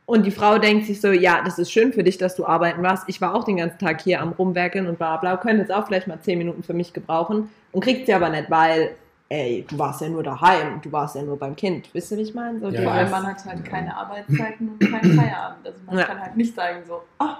Und 0.05 0.25
die 0.25 0.31
Frau 0.31 0.57
denkt 0.57 0.85
sich 0.85 0.99
so, 0.99 1.11
ja, 1.11 1.41
das 1.43 1.57
ist 1.59 1.71
schön 1.71 1.93
für 1.93 2.03
dich, 2.03 2.17
dass 2.17 2.35
du 2.35 2.45
arbeiten 2.45 2.83
warst. 2.83 3.05
Ich 3.07 3.21
war 3.21 3.33
auch 3.33 3.45
den 3.45 3.57
ganzen 3.57 3.79
Tag 3.79 4.01
hier 4.01 4.21
am 4.21 4.33
Rumwerkeln 4.33 4.87
und 4.87 4.97
bla 4.97 5.15
bla, 5.17 5.37
könnte 5.37 5.61
jetzt 5.61 5.71
auch 5.71 5.87
vielleicht 5.87 6.07
mal 6.07 6.19
zehn 6.21 6.37
Minuten 6.37 6.61
für 6.61 6.73
mich 6.73 6.91
gebrauchen. 6.93 7.49
Und 7.71 7.83
kriegt 7.83 8.05
sie 8.05 8.13
aber 8.13 8.29
nicht, 8.29 8.51
weil, 8.51 8.91
ey, 9.33 9.65
du 9.67 9.79
warst 9.79 10.01
ja 10.01 10.09
nur 10.09 10.21
daheim, 10.21 10.79
du 10.81 10.91
warst 10.91 11.15
ja 11.15 11.23
nur 11.23 11.37
beim 11.37 11.55
Kind. 11.55 11.89
Wisst 11.93 12.11
ihr, 12.11 12.17
wie 12.17 12.21
ich 12.21 12.35
meine? 12.35 12.59
So 12.59 12.69
Ja, 12.69 12.81
Vor 12.83 12.91
allem 12.91 13.09
man 13.09 13.25
hat 13.27 13.43
halt 13.45 13.65
keine 13.65 13.95
Arbeitszeiten 13.97 14.69
und 14.69 14.79
keinen 14.79 15.11
Feierabend. 15.19 15.65
Also 15.65 15.79
man 15.87 15.97
Ja. 15.97 16.05
kann 16.05 16.19
halt 16.21 16.37
nicht 16.37 16.53
sagen 16.55 16.83
so, 16.87 17.01
ah, 17.17 17.37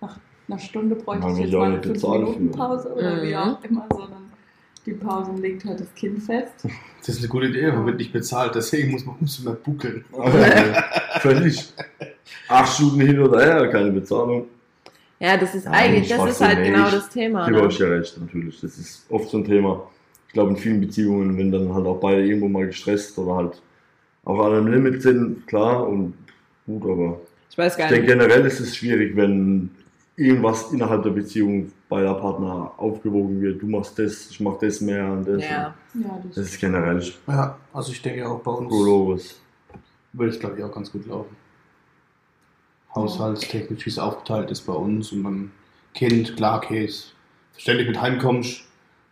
nach 0.00 0.18
einer 0.48 0.58
Stunde 0.58 0.94
bräuchte 0.96 1.28
ich 1.32 1.38
jetzt 1.38 1.52
ja 1.52 1.58
mal 1.58 1.64
eine 1.66 1.74
nicht 1.76 1.84
5 1.84 1.94
bezahlen 1.94 2.20
Minuten 2.24 2.50
für. 2.52 2.56
Pause 2.58 2.94
oder 2.94 3.22
wie 3.22 3.34
Mhm. 3.34 3.36
auch 3.36 3.64
immer, 3.64 3.86
sondern 3.90 4.32
die 4.86 4.92
Pausen 4.92 5.36
legt 5.42 5.64
halt 5.66 5.80
das 5.80 5.94
Kind 5.94 6.22
fest. 6.22 6.52
das 7.00 7.08
ist 7.08 7.18
eine 7.18 7.28
gute 7.28 7.46
Idee, 7.48 7.70
man 7.72 7.84
wird 7.86 7.98
nicht 7.98 8.12
bezahlt, 8.12 8.54
deswegen 8.54 8.92
muss 8.92 9.04
man 9.04 9.16
muss 9.20 9.42
man 9.44 9.56
buckeln. 9.62 10.04
Völlig. 11.20 11.72
Acht 12.48 12.72
Stunden 12.74 13.00
hin 13.00 13.18
oder 13.20 13.40
her, 13.44 13.68
keine 13.70 13.90
Bezahlung. 13.90 14.46
Ja, 15.18 15.36
das 15.36 15.54
ist 15.54 15.64
Ja, 15.64 15.72
eigentlich, 15.72 16.10
ich 16.10 16.16
das 16.16 16.30
ist 16.30 16.40
halt 16.40 16.60
nicht. 16.60 16.72
genau 16.72 16.90
das 16.90 17.08
Thema. 17.10 17.42
Ich 17.42 17.48
Ne? 17.48 17.54
gebe 17.56 17.66
euch 17.66 17.78
ja 17.78 17.86
recht, 17.88 18.18
natürlich. 18.20 18.60
Das 18.60 18.78
ist 18.78 19.06
oft 19.10 19.28
so 19.28 19.38
ein 19.38 19.44
Thema. 19.44 19.82
Ich 20.28 20.32
glaube, 20.32 20.50
in 20.50 20.56
vielen 20.56 20.80
Beziehungen, 20.80 21.36
wenn 21.38 21.50
dann 21.50 21.72
halt 21.72 21.86
auch 21.86 21.98
beide 22.00 22.24
irgendwo 22.26 22.48
mal 22.48 22.66
gestresst 22.66 23.18
oder 23.18 23.36
halt 23.36 23.62
auch 24.24 24.38
an 24.44 24.52
einem 24.54 24.66
Limit 24.68 25.02
sind, 25.02 25.46
klar 25.46 25.86
und 25.88 26.14
gut, 26.66 26.82
aber 26.84 27.20
Ich 27.50 27.56
weiß 27.56 27.72
ich 27.74 27.78
gar 27.78 27.88
denke 27.88 28.06
nicht. 28.06 28.18
generell 28.18 28.44
ist 28.46 28.60
es 28.60 28.76
schwierig, 28.76 29.16
wenn 29.16 29.70
irgendwas 30.16 30.72
innerhalb 30.72 31.02
der 31.04 31.10
Beziehung 31.10 31.70
beider 31.88 32.14
Partner 32.14 32.72
aufgewogen 32.76 33.40
wird. 33.40 33.62
Du 33.62 33.66
machst 33.66 33.98
das, 33.98 34.30
ich 34.30 34.40
mach 34.40 34.58
das 34.58 34.80
mehr 34.80 35.10
und 35.12 35.26
das. 35.28 35.42
Ja. 35.42 35.74
Ja, 35.94 36.22
Das 36.28 36.38
ist 36.38 36.60
generell 36.60 37.02
Ja, 37.26 37.56
also 37.72 37.92
ich 37.92 38.02
denke 38.02 38.28
auch 38.28 38.40
bei 38.40 38.50
uns 38.50 38.68
Kokolores. 38.68 39.40
würde 40.12 40.30
es 40.32 40.38
glaube 40.40 40.56
ich 40.58 40.64
auch 40.64 40.72
ganz 40.72 40.90
gut 40.92 41.06
laufen. 41.06 41.34
Haushaltstechnisch, 42.94 43.84
wie 43.86 43.90
es 43.90 43.98
aufgeteilt 43.98 44.50
ist 44.50 44.62
bei 44.62 44.72
uns 44.72 45.12
und 45.12 45.22
man 45.22 45.50
Kind, 45.94 46.36
klar, 46.36 46.60
Case, 46.60 47.06
verständlich 47.52 47.88
mit 47.88 48.00
heimkommst, 48.00 48.64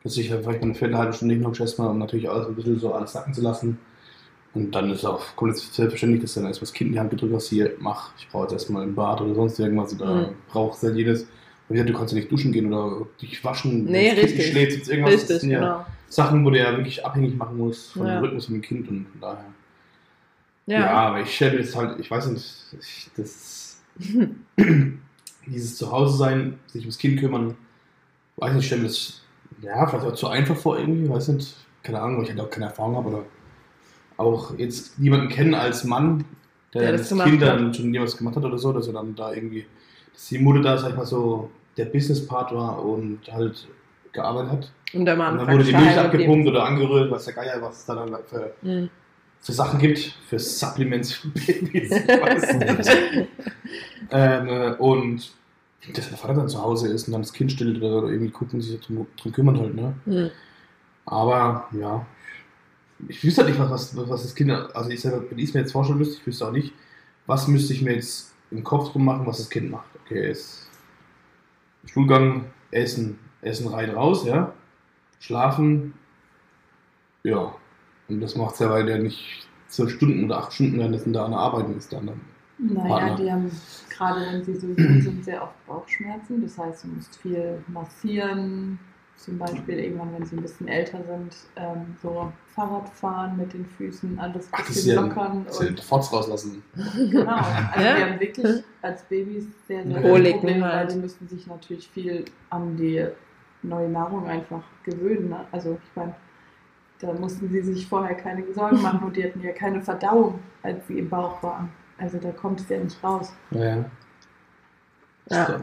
dass 0.05 0.17
ich 0.19 0.29
vielleicht 0.29 0.62
eine 0.62 0.75
Viertelhalbe 0.75 1.12
Stunde 1.14 1.35
hin 1.35 1.45
und 1.45 1.59
erstmal, 1.59 1.88
um 1.88 1.99
natürlich 1.99 2.29
alles 2.29 2.47
ein 2.47 2.55
bisschen 2.55 2.79
so 2.79 2.93
alles 2.93 3.12
sacken 3.12 3.33
zu 3.35 3.40
lassen. 3.40 3.79
Und 4.53 4.73
dann 4.73 4.90
ist 4.90 5.05
auch 5.05 5.35
komplett 5.35 5.59
selbstverständlich, 5.59 6.23
dass 6.23 6.35
dann 6.35 6.45
erstmal 6.45 6.67
das 6.67 6.73
Kind 6.75 6.88
in 6.88 6.93
die 6.93 7.01
Hand 7.01 7.11
gedrückt 7.11 7.35
hast, 7.35 7.49
hier, 7.49 7.73
mach, 7.81 8.11
ich 8.19 8.29
brauche 8.29 8.45
jetzt 8.45 8.53
erstmal 8.53 8.85
ein 8.85 8.95
Bad 8.95 9.21
oder 9.23 9.35
sonst 9.35 9.59
irgendwas 9.59 9.93
oder 9.95 10.29
Mhm. 10.29 10.35
brauchst 10.49 10.83
halt 10.85 10.95
jedes. 10.97 11.23
Und 11.69 11.75
wieder, 11.77 11.85
du 11.85 11.95
kannst 11.95 12.12
ja 12.12 12.19
nicht 12.21 12.31
duschen 12.31 12.53
gehen 12.53 12.73
oder 12.73 13.07
dich 13.21 13.43
waschen, 13.43 13.85
Nee, 13.87 14.11
das 14.11 14.17
Kind 14.19 14.25
richtig. 14.31 14.47
schläft, 14.47 14.73
jetzt 14.77 14.88
irgendwas. 14.90 15.12
das 15.14 15.23
Richtig, 15.23 15.40
sind 15.40 15.51
ja 15.51 15.61
genau. 15.61 15.87
Sachen, 16.09 16.45
wo 16.45 16.51
du 16.51 16.59
ja 16.59 16.71
wirklich 16.77 17.05
abhängig 17.05 17.35
machen 17.37 17.57
musst 17.57 17.93
von 17.93 18.07
Ja. 18.07 18.14
dem 18.17 18.23
Rhythmus 18.25 18.45
von 18.47 18.55
dem 18.55 18.62
Kind 18.62 18.88
und 18.88 19.07
von 19.09 19.21
daher. 19.21 19.45
Ja. 20.67 20.81
Ja, 20.81 20.90
aber 21.09 21.21
ich 21.23 21.35
stelle 21.35 21.55
mir 21.55 21.61
jetzt 21.61 21.75
halt, 21.75 21.99
ich 21.99 22.11
weiß 22.11 22.27
nicht, 22.29 22.45
ich, 22.79 23.11
das, 23.17 23.83
dieses 25.47 25.77
Zuhause 25.77 26.17
sein, 26.17 26.59
sich 26.67 26.83
ums 26.83 26.99
Kind 26.99 27.19
kümmern, 27.19 27.57
weiß 28.37 28.53
nicht, 28.53 28.61
ich 28.62 28.67
stelle 28.67 28.83
mir 28.83 28.88
das, 28.88 29.23
ja, 29.62 29.87
vielleicht 29.87 30.07
auch 30.07 30.14
zu 30.14 30.29
einfach 30.29 30.57
vor 30.57 30.79
irgendwie, 30.79 31.09
weiß 31.09 31.29
nicht, 31.29 31.55
keine 31.83 32.01
Ahnung, 32.01 32.19
weil 32.19 32.25
ich 32.25 32.31
halt 32.31 32.40
auch 32.40 32.51
keine 32.51 32.67
Erfahrung 32.67 32.97
habe 32.97 33.09
oder 33.09 33.23
auch 34.17 34.57
jetzt 34.59 34.97
jemanden 34.99 35.29
kennen 35.29 35.55
als 35.55 35.85
Mann, 35.85 36.25
der, 36.73 36.83
Der 36.83 36.93
das 36.93 37.09
das 37.09 37.25
Kind 37.25 37.43
hat. 37.43 37.49
dann 37.49 37.75
schon 37.75 37.93
jemals 37.93 38.17
gemacht 38.17 38.37
hat 38.37 38.45
oder 38.45 38.59
so, 38.59 38.73
dass 38.73 38.87
er 38.87 38.95
dann 38.95 39.14
da 39.14 39.33
irgendwie, 39.33 39.67
dass 40.12 40.29
die 40.29 40.38
Mutter 40.38 40.61
da, 40.61 40.79
sag 40.79 40.90
ich 40.90 40.97
mal 40.97 41.07
so, 41.07 41.51
der 41.77 41.87
Business-Part 41.87 42.55
war 42.55 42.85
und 42.85 43.21
halt 43.31 43.69
gearbeitet 44.12 44.53
hat. 44.53 44.73
Und 44.93 45.05
der 45.05 45.17
Mann 45.17 45.38
Und 45.38 45.47
dann 45.47 45.55
wurde 45.55 45.64
die 45.64 45.75
Milch 45.75 45.99
abgepumpt 45.99 46.49
oder 46.49 46.64
angerührt, 46.64 47.11
weiß 47.11 47.25
der 47.27 47.35
Geier, 47.35 47.61
was 47.61 47.79
es 47.79 47.87
da 47.87 47.95
dann 47.97 48.17
für 48.27 48.53
geblieben. 48.62 48.90
für 49.40 49.53
Sachen 49.53 49.79
gibt, 49.81 49.99
für 49.99 50.38
Supplements 50.38 51.12
für 51.12 51.29
Babys, 51.35 51.90
ich 51.90 52.09
weiß 52.09 52.55
nicht. 52.55 52.90
ähm, 54.11 54.49
äh, 54.49 54.75
und 54.79 55.33
dass 55.92 56.09
der 56.09 56.18
Vater 56.18 56.35
dann 56.35 56.49
zu 56.49 56.62
Hause 56.62 56.88
ist 56.88 57.07
und 57.07 57.12
dann 57.12 57.23
das 57.23 57.33
Kind 57.33 57.53
stillt 57.53 57.83
oder, 57.83 58.09
irgendwie 58.09 58.31
gucken, 58.31 58.61
sich 58.61 58.81
drum, 58.81 59.07
drum 59.16 59.33
kümmern 59.33 59.59
halt, 59.59 59.75
ne? 59.75 59.94
Mhm. 60.07 60.14
Mhm. 60.14 60.31
Aber 61.07 61.68
ja, 61.73 62.07
ich 63.09 63.23
wüsste 63.23 63.42
halt 63.42 63.51
nicht, 63.51 63.61
was, 63.61 63.97
was, 63.97 64.09
was 64.09 64.23
das 64.23 64.35
Kind, 64.35 64.51
also 64.51 64.90
ich 64.90 65.01
selber, 65.01 65.23
wenn 65.31 65.38
ich 65.38 65.49
es 65.49 65.55
mir 65.55 65.61
jetzt 65.61 65.73
vorstellen 65.73 65.99
müsste, 65.99 66.16
ich 66.16 66.27
wüsste 66.27 66.47
auch 66.47 66.53
nicht, 66.53 66.73
was 67.27 67.49
müsste 67.49 67.73
ich 67.73 67.83
mir 67.83 67.94
jetzt 67.94 68.35
im 68.51 68.64
Kopf 68.64 68.92
drum 68.92 69.05
machen, 69.05 69.27
was 69.27 69.38
das 69.38 69.51
Kind 69.51 69.70
macht. 69.70 69.87
Okay, 70.05 70.31
ist 70.31 70.68
Stuhlgang, 71.87 72.47
Essen, 72.70 73.18
Essen 73.42 73.68
rein, 73.68 73.90
raus, 73.90 74.25
ja. 74.25 74.53
Schlafen, 75.20 75.94
ja. 77.25 77.55
Und 78.09 78.20
das 78.20 78.37
macht 78.37 78.55
es 78.55 78.61
ja, 78.61 78.70
weil 78.70 78.87
der 78.87 78.99
nicht 78.99 79.49
zwölf 79.68 79.90
Stunden 79.90 80.25
oder 80.25 80.38
acht 80.38 80.53
Stunden 80.53 80.79
währenddessen 80.79 81.12
da 81.12 81.25
an 81.25 81.33
der 81.33 81.40
Arbeiten 81.40 81.77
ist 81.77 81.92
dann. 81.92 82.07
dann. 82.07 82.20
Naja, 82.59 82.88
Partner. 82.88 83.17
die 83.17 83.33
haben 83.33 83.51
gerade 83.90 84.21
wenn 84.31 84.45
sie 84.45 84.55
so 84.55 84.69
jung 84.69 85.01
sind, 85.01 85.25
sehr 85.25 85.43
oft 85.43 85.67
Bauchschmerzen. 85.67 86.43
Das 86.43 86.57
heißt, 86.59 86.85
du 86.85 86.88
musst 86.88 87.17
viel 87.17 87.62
massieren. 87.69 88.79
Zum 89.17 89.38
Beispiel 89.38 89.79
irgendwann, 89.79 90.12
wenn 90.12 90.27
sie 90.27 90.37
ein 90.37 90.43
bisschen 90.43 90.67
älter 90.67 90.99
sind, 91.05 91.37
ähm, 91.55 91.97
so 92.03 92.33
Fahrrad 92.53 92.88
fahren 92.88 93.37
mit 93.37 93.53
den 93.53 93.64
Füßen, 93.64 94.19
alles 94.19 94.47
ein 94.47 94.51
Ach, 94.53 94.59
das 94.59 94.69
ist 94.71 94.75
bisschen 94.75 94.95
ja, 94.97 95.01
lockern. 95.03 95.47
ja 95.61 95.69
und 95.69 95.81
Fotz 95.81 96.12
rauslassen. 96.12 96.64
Genau. 97.11 97.33
Also 97.33 97.51
Ja. 97.81 97.97
wir 97.97 98.07
haben 98.11 98.21
wirklich 98.21 98.64
als 98.83 99.03
Babys 99.05 99.47
sehr, 99.69 99.85
sehr 99.85 100.01
Probleme, 100.01 100.64
halt. 100.64 100.75
weil 100.75 100.90
sie 100.90 100.99
müssen 100.99 101.29
sich 101.29 101.47
natürlich 101.47 101.88
viel 101.88 102.25
an 102.51 102.77
die 102.77 103.07
neue 103.62 103.88
Nahrung 103.88 104.27
einfach 104.27 104.64
gewöhnen. 104.83 105.29
Ne? 105.29 105.47
Also 105.53 105.79
ich 105.81 105.97
meine, 105.97 106.14
da 106.99 107.12
mussten 107.12 107.49
sie 107.49 107.62
sich 107.62 107.87
vorher 107.87 108.17
keine 108.17 108.43
Sorgen 108.53 108.83
machen 108.83 109.05
und 109.05 109.17
die 109.17 109.23
hatten 109.25 109.40
ja 109.43 109.53
keine 109.53 109.81
Verdauung, 109.81 110.40
als 110.64 110.87
sie 110.88 110.99
im 110.99 111.09
Bauch 111.09 111.40
waren. 111.43 111.71
Also 111.98 112.18
da 112.18 112.30
kommt 112.33 112.61
es 112.61 112.68
ja 112.68 112.78
nicht 112.78 113.02
raus. 113.02 113.33
Ja. 113.50 113.85
Ja. 115.30 115.61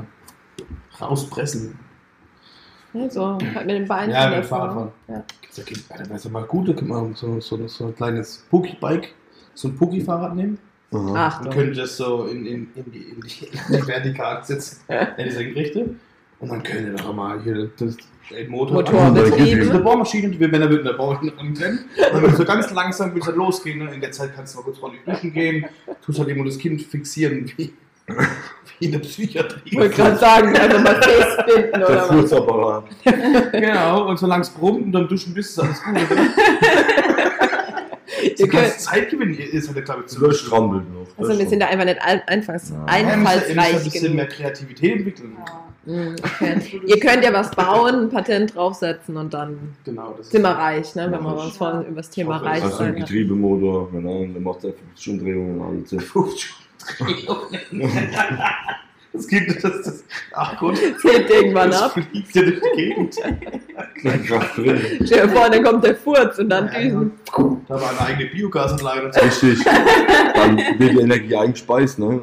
Rauspressen. 0.99 1.77
Ja, 2.93 3.09
so 3.09 3.37
halt 3.55 3.65
mit 3.65 3.75
den 3.75 3.87
Beinen. 3.87 4.11
Ja, 4.11 4.29
mit 4.29 4.39
dem. 4.39 4.43
Fahrradfahren. 4.43 4.91
Ja. 5.07 5.23
Gibt's 5.41 5.55
da 5.55 5.63
gibt, 5.63 5.91
Alter, 5.91 6.09
weißt 6.09 6.25
du 6.25 6.29
mal 6.29 6.43
gut, 6.43 6.69
da 6.69 6.73
kann 6.73 6.87
man 6.87 7.15
so, 7.15 7.39
so, 7.39 7.67
so 7.67 7.87
ein 7.87 7.95
kleines 7.95 8.45
Pookie-Bike, 8.49 9.13
so 9.53 9.69
ein 9.69 9.75
Pookie-Fahrrad 9.75 10.35
nehmen 10.35 10.57
Aha. 10.91 10.99
und 10.99 11.17
Achtung. 11.17 11.53
könnte 11.53 11.81
das 11.81 11.95
so 11.95 12.25
in, 12.25 12.45
in, 12.45 12.67
in, 12.75 12.91
die, 12.91 13.03
in, 13.03 13.21
die, 13.21 13.45
in 13.45 13.51
die 13.81 13.87
Vertikal 13.87 14.43
setzen, 14.43 14.81
in 15.17 15.25
die 15.25 15.31
Senkrechte. 15.31 15.95
Und 16.41 16.49
man 16.49 16.63
könnte 16.63 16.91
doch 17.01 17.13
mal 17.13 17.39
hier 17.43 17.69
das, 17.77 17.95
den 18.31 18.49
Motor. 18.49 18.77
Motorbetrieb. 18.77 19.69
Eine 19.69 19.79
Bohrmaschine, 19.79 20.29
die 20.29 20.39
wir 20.39 20.47
Männer 20.47 20.69
würden 20.69 20.85
da 20.85 20.93
bauen 20.93 21.31
antrennen. 21.37 21.85
Und 22.13 22.23
dann 22.23 22.35
so 22.35 22.43
ganz 22.43 22.71
langsam 22.71 23.13
wird 23.13 23.25
halt 23.27 23.35
losgehen. 23.35 23.79
Ne? 23.79 23.93
In 23.93 24.01
der 24.01 24.11
Zeit 24.11 24.31
kannst 24.35 24.53
du 24.53 24.57
mal 24.59 24.63
kurz 24.63 24.79
vor 24.79 24.91
die 24.91 25.09
Duschen 25.09 25.31
gehen, 25.33 25.65
tust 26.03 26.17
halt 26.19 26.27
irgendwo 26.29 26.47
das 26.49 26.57
Kind 26.57 26.81
fixieren, 26.81 27.51
wie, 27.57 27.73
wie 28.79 28.85
in 28.85 28.91
der 28.91 28.99
Psychiatrie. 28.99 29.59
Ich 29.65 29.77
wollte 29.77 29.95
gerade 29.95 30.17
sagen, 30.17 30.55
einfach 30.57 30.83
mal 30.83 31.01
festbinden 31.01 31.71
Der 31.79 31.89
oder 31.89 32.01
was. 32.01 32.07
Furzapparat. 32.07 32.83
Genau, 33.51 34.07
und 34.09 34.17
solange 34.17 34.41
es 34.41 34.49
brummt 34.49 34.85
und 34.85 34.91
dann 34.93 35.07
duschen 35.07 35.33
bist, 35.35 35.51
ist 35.51 35.59
alles 35.59 35.83
gut. 35.83 35.95
Ihr 38.23 38.35
Du 38.35 38.47
kannst 38.47 38.51
könnt, 38.71 38.79
Zeit 38.79 39.09
gewinnen, 39.09 39.35
ist 39.37 39.73
halt, 39.73 39.85
glaube 39.85 40.01
ich, 40.01 40.07
zu 40.07 40.19
Das. 40.21 40.85
Das 41.17 41.27
also 41.29 41.39
wir 41.39 41.47
sind 41.49 41.59
da 41.59 41.67
einfach 41.67 41.85
nicht 41.85 42.01
ein- 42.01 42.21
einfach 42.27 42.53
Ja. 42.69 42.85
ein 42.85 43.05
einfallsreich 43.05 43.83
bisschen 43.83 44.15
mehr. 44.15 44.27
Kreativität 44.27 44.97
entwickeln. 44.97 45.37
Ja. 45.37 45.63
Mhm, 45.85 46.15
Okay. 46.23 46.81
Ihr 46.85 46.99
könnt 46.99 47.23
ja 47.23 47.33
was 47.33 47.49
bauen, 47.51 48.03
ein 48.03 48.09
Patent 48.09 48.55
draufsetzen 48.55 49.17
und 49.17 49.33
dann 49.33 49.57
Genau, 49.83 50.13
das 50.17 50.29
sind 50.29 50.43
wir 50.43 50.49
reich, 50.49 50.93
ne, 50.95 51.11
wenn 51.11 51.23
wir 51.23 51.35
was 51.37 51.57
von 51.57 51.85
über 51.85 51.97
das 51.97 52.09
Thema 52.09 52.35
hoffe, 52.35 52.45
reich 52.45 52.63
einen 52.63 52.71
sein. 52.71 52.95
Getriebemotor, 52.95 53.89
genau, 53.91 54.25
der 54.25 54.41
macht 54.41 54.63
einfach 54.65 54.77
schon 54.99 55.17
Drehungen 55.19 55.61
alle 55.61 55.83
zehn. 55.83 56.01
Das 59.13 59.27
geht, 59.27 59.49
das, 59.55 59.61
das, 59.61 60.03
ach 60.33 60.57
gut. 60.59 60.77
Zählt 61.01 61.29
irgendwann 61.31 61.71
Das 61.71 61.81
ab. 61.81 61.91
fliegt 61.93 62.33
ja 62.35 62.41
durch 62.43 62.61
die 62.61 62.75
Gegend. 62.81 63.15
Kleine 63.99 64.23
Kraft 64.23 64.57
drin. 64.57 64.79
Stell 65.05 65.27
dir 65.27 65.29
vor, 65.29 65.49
dann 65.49 65.63
kommt 65.63 65.83
der 65.83 65.95
Furz 65.95 66.39
und 66.39 66.49
dann 66.49 66.67
Ja, 66.71 66.79
düsen. 66.79 67.11
Da 67.67 67.75
war 67.81 67.89
eine 67.89 67.99
eigene 68.01 68.29
Biogasanlage. 68.29 69.11
Richtig. 69.21 69.59
Dann 70.33 70.57
wird 70.57 70.91
die 70.93 70.99
Energie 71.01 71.35
eingespeist, 71.35 71.99
ne? 71.99 72.21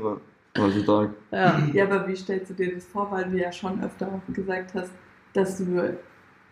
Heutzutage. 0.58 1.14
Ja. 1.30 1.62
ja, 1.72 1.84
aber 1.84 2.06
wie 2.08 2.16
stellst 2.16 2.50
du 2.50 2.54
dir 2.54 2.74
das 2.74 2.84
vor, 2.86 3.10
weil 3.10 3.24
du 3.30 3.38
ja 3.38 3.50
schon 3.52 3.82
öfter 3.82 4.20
gesagt 4.32 4.74
hast, 4.74 4.90
dass 5.32 5.58
du 5.58 5.96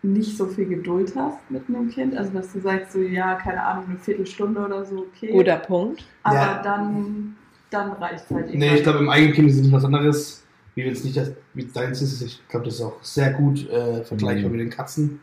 nicht 0.03 0.37
so 0.37 0.45
viel 0.45 0.65
Geduld 0.65 1.13
hast 1.15 1.39
mit 1.49 1.63
einem 1.67 1.89
Kind? 1.89 2.15
Also 2.15 2.31
dass 2.31 2.53
du 2.53 2.59
sagst 2.59 2.93
so, 2.93 2.99
ja, 2.99 3.35
keine 3.35 3.61
Ahnung, 3.63 3.85
eine 3.89 3.99
Viertelstunde 3.99 4.59
oder 4.65 4.85
so, 4.85 5.07
okay. 5.13 5.31
Guter 5.31 5.57
Punkt. 5.57 6.05
Aber 6.23 6.35
Ja. 6.35 6.61
dann, 6.63 7.35
dann 7.69 7.91
reicht 7.93 8.29
halt 8.29 8.53
Nee, 8.53 8.75
ich 8.75 8.83
glaube, 8.83 8.99
im 8.99 9.09
eigenen 9.09 9.33
Kind 9.33 9.49
ist 9.49 9.59
es 9.59 9.71
was 9.71 9.83
anderes. 9.85 10.43
Wie 10.75 10.83
jetzt 10.83 11.03
nicht 11.03 11.17
das, 11.17 11.31
wie 11.55 11.65
deins 11.65 12.01
ist. 12.03 12.21
Ich 12.21 12.47
glaube, 12.47 12.65
das 12.65 12.75
ist 12.75 12.81
auch 12.81 13.03
sehr 13.03 13.33
gut 13.33 13.67
äh, 13.69 14.03
vergleichbar 14.03 14.49
Mhm. 14.49 14.57
mit 14.57 14.61
den 14.65 14.69
Katzen. 14.69 15.19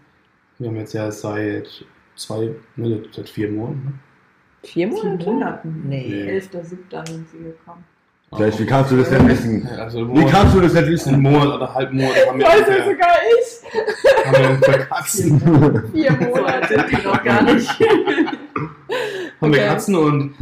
Wir 0.58 0.68
haben 0.68 0.76
jetzt 0.76 0.92
ja 0.94 1.10
seit 1.12 1.84
zwei, 2.16 2.50
ne, 2.76 3.02
seit 3.12 3.28
vier 3.28 3.50
Monaten. 3.52 3.84
Ne? 3.84 3.92
Vier 4.64 4.88
Vier 4.88 4.96
Monate? 5.04 5.24
Monaten. 5.30 5.84
Nee. 5.88 6.22
Elfter, 6.22 6.64
siebter 6.64 7.04
sind 7.06 7.28
sie 7.28 7.38
gekommen. 7.38 7.84
Vielleicht, 8.36 8.58
wie 8.60 8.66
kannst 8.66 8.90
du 8.90 8.96
das 8.96 9.10
denn 9.10 9.28
wissen? 9.28 9.68
Also 9.78 10.00
Wie 10.00 10.12
Monat, 10.12 10.30
kannst 10.30 10.54
du 10.54 10.60
das 10.60 10.74
einen 10.74 10.88
wissen? 10.88 11.20
Monat 11.22 11.54
oder 11.54 11.74
halben 11.74 11.96
Monat 11.96 12.16
haben 12.26 12.38
wir 12.38 12.46
Weiß 12.46 12.58
ungefähr, 12.60 12.84
sogar 12.84 13.08
ich. 13.38 14.40
haben 14.42 14.60
wir 14.60 14.78
Katzen. 14.86 15.40
Vier 15.92 16.12
Monate. 16.12 16.86
die 16.90 17.06
noch 17.06 17.22
gar 17.22 17.42
nicht. 17.42 17.68
haben 17.80 18.38
wir 19.40 19.48
Okay. 19.48 19.66
Katzen 19.66 19.94
und 19.94 20.34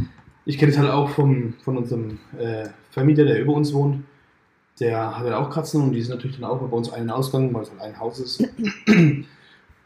ich 0.45 0.57
kenne 0.57 0.71
es 0.71 0.77
halt 0.77 0.89
auch 0.89 1.09
vom, 1.09 1.53
von 1.63 1.77
unserem 1.77 2.19
äh, 2.39 2.67
Vermieter, 2.91 3.25
der 3.25 3.39
über 3.39 3.53
uns 3.53 3.73
wohnt. 3.73 4.03
Der 4.79 5.15
hat 5.17 5.23
halt 5.23 5.33
auch 5.33 5.49
Katzen 5.51 5.81
und 5.83 5.91
die 5.93 6.01
sind 6.01 6.15
natürlich 6.15 6.39
dann 6.39 6.49
auch 6.49 6.57
bei 6.57 6.75
uns 6.75 6.91
einen 6.91 7.09
Ausgang, 7.11 7.53
weil 7.53 7.61
es 7.63 7.69
halt 7.71 7.81
ein 7.81 7.99
Haus 7.99 8.19
ist. 8.19 8.43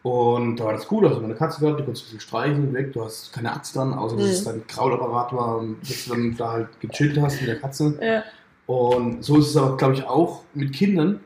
Und 0.03 0.57
da 0.57 0.65
war 0.65 0.73
das 0.73 0.89
cool, 0.91 1.05
also 1.07 1.21
eine 1.21 1.35
Katze 1.35 1.59
gehabt, 1.59 1.79
du 1.79 1.83
konntest 1.83 2.05
ein 2.05 2.15
bisschen 2.15 2.19
streicheln, 2.21 2.73
weg, 2.73 2.93
du 2.93 3.03
hast 3.03 3.33
keine 3.33 3.51
Axt 3.51 3.75
dran, 3.75 3.93
außer 3.93 4.15
dass 4.15 4.25
Mhm. 4.25 4.31
es 4.31 4.43
dein 4.45 4.67
Kraulapparat 4.67 5.33
war 5.33 5.57
und 5.57 5.77
dass 5.81 6.05
du 6.05 6.11
dann 6.11 6.35
da 6.37 6.51
halt 6.53 6.79
gechillt 6.79 7.19
hast 7.19 7.41
mit 7.41 7.49
der 7.49 7.59
Katze. 7.59 7.97
Ja. 8.01 8.23
Und 8.67 9.23
so 9.23 9.37
ist 9.37 9.47
es 9.49 9.57
aber, 9.57 9.75
glaube 9.75 9.95
ich, 9.95 10.03
auch 10.05 10.43
mit 10.53 10.71
Kindern, 10.73 11.19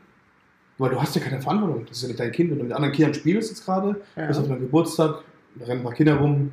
weil 0.78 0.90
du 0.90 1.00
hast 1.00 1.14
ja 1.14 1.20
keine 1.22 1.40
Verantwortung. 1.40 1.84
Das 1.86 1.96
ist 1.98 2.02
ja 2.02 2.08
nicht 2.08 2.20
dein 2.20 2.32
Kind. 2.32 2.50
Wenn 2.50 2.58
du 2.58 2.64
mit 2.64 2.72
anderen 2.72 2.92
Kindern 2.94 3.14
spielst 3.14 3.50
jetzt 3.50 3.64
gerade, 3.64 4.00
Ja. 4.16 4.26
bist 4.26 4.40
auf 4.40 4.48
deinem 4.48 4.60
Geburtstag, 4.60 5.22
da 5.56 5.64
rennen 5.66 5.80
ein 5.80 5.84
paar 5.84 5.92
Kinder 5.94 6.16
rum, 6.16 6.52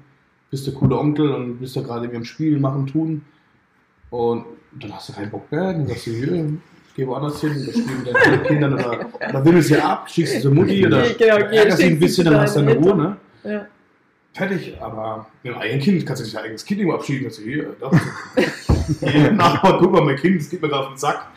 bist 0.52 0.68
der 0.68 0.74
coole 0.74 0.98
Onkel 0.98 1.32
und 1.34 1.60
bist 1.60 1.76
da 1.76 1.82
gerade 1.82 2.02
irgendwie 2.02 2.18
am 2.18 2.26
Spielen, 2.26 2.62
machen, 2.62 2.86
tun. 2.86 3.24
Und 4.10 4.46
dann 4.80 4.94
hast 4.94 5.10
du 5.10 5.14
keinen 5.14 5.32
Bock 5.32 5.52
mehr, 5.52 5.74
dann 5.74 5.88
sagst 5.88 6.08
du, 6.08 6.12
hier, 6.12 6.52
geh 7.00 7.08
woanders 7.08 7.42
hin, 7.42 7.52
oder 7.52 7.72
spiel 7.72 7.96
mit 7.98 8.14
deinen 8.14 8.44
Kindern 8.44 8.74
oder, 8.74 9.06
oder 9.30 9.46
wimmelst 9.46 9.70
sie 9.70 9.78
ab, 9.78 10.10
schickst 10.10 10.34
sie 10.34 10.42
zur 10.42 10.54
Mutti 10.54 10.86
oder 10.86 11.02
Genau, 11.02 11.38
ärgerst 11.38 11.78
sie 11.78 11.86
ein 11.86 12.00
bisschen, 12.00 12.26
dann 12.26 12.42
hast 12.42 12.56
du 12.56 12.62
deine 12.62 12.76
Ruhe, 12.76 12.96
ne? 12.96 13.18
Ja. 13.44 13.66
Fertig, 14.34 14.78
aber 14.80 15.28
mit 15.44 15.54
einem 15.54 15.62
eigenen 15.62 15.82
Kind 15.82 16.06
kannst 16.06 16.22
du 16.22 16.24
nicht 16.24 16.36
dein 16.36 16.44
eigenes 16.46 16.64
Kind 16.64 16.80
irgendwo 16.80 16.98
abschieben. 16.98 17.24
Kannst 17.24 17.40
du 17.40 17.44
hier, 17.44 17.76
doch. 17.80 17.92
Hier, 19.02 19.32
Nachbar, 19.34 19.80
guck 19.80 19.92
mal, 19.92 20.02
mein 20.02 20.16
Kind, 20.18 20.40
das 20.40 20.50
geht 20.50 20.62
mir 20.62 20.70
gerade 20.70 20.84
auf 20.84 20.94
den 20.94 20.98
Sack. 20.98 21.28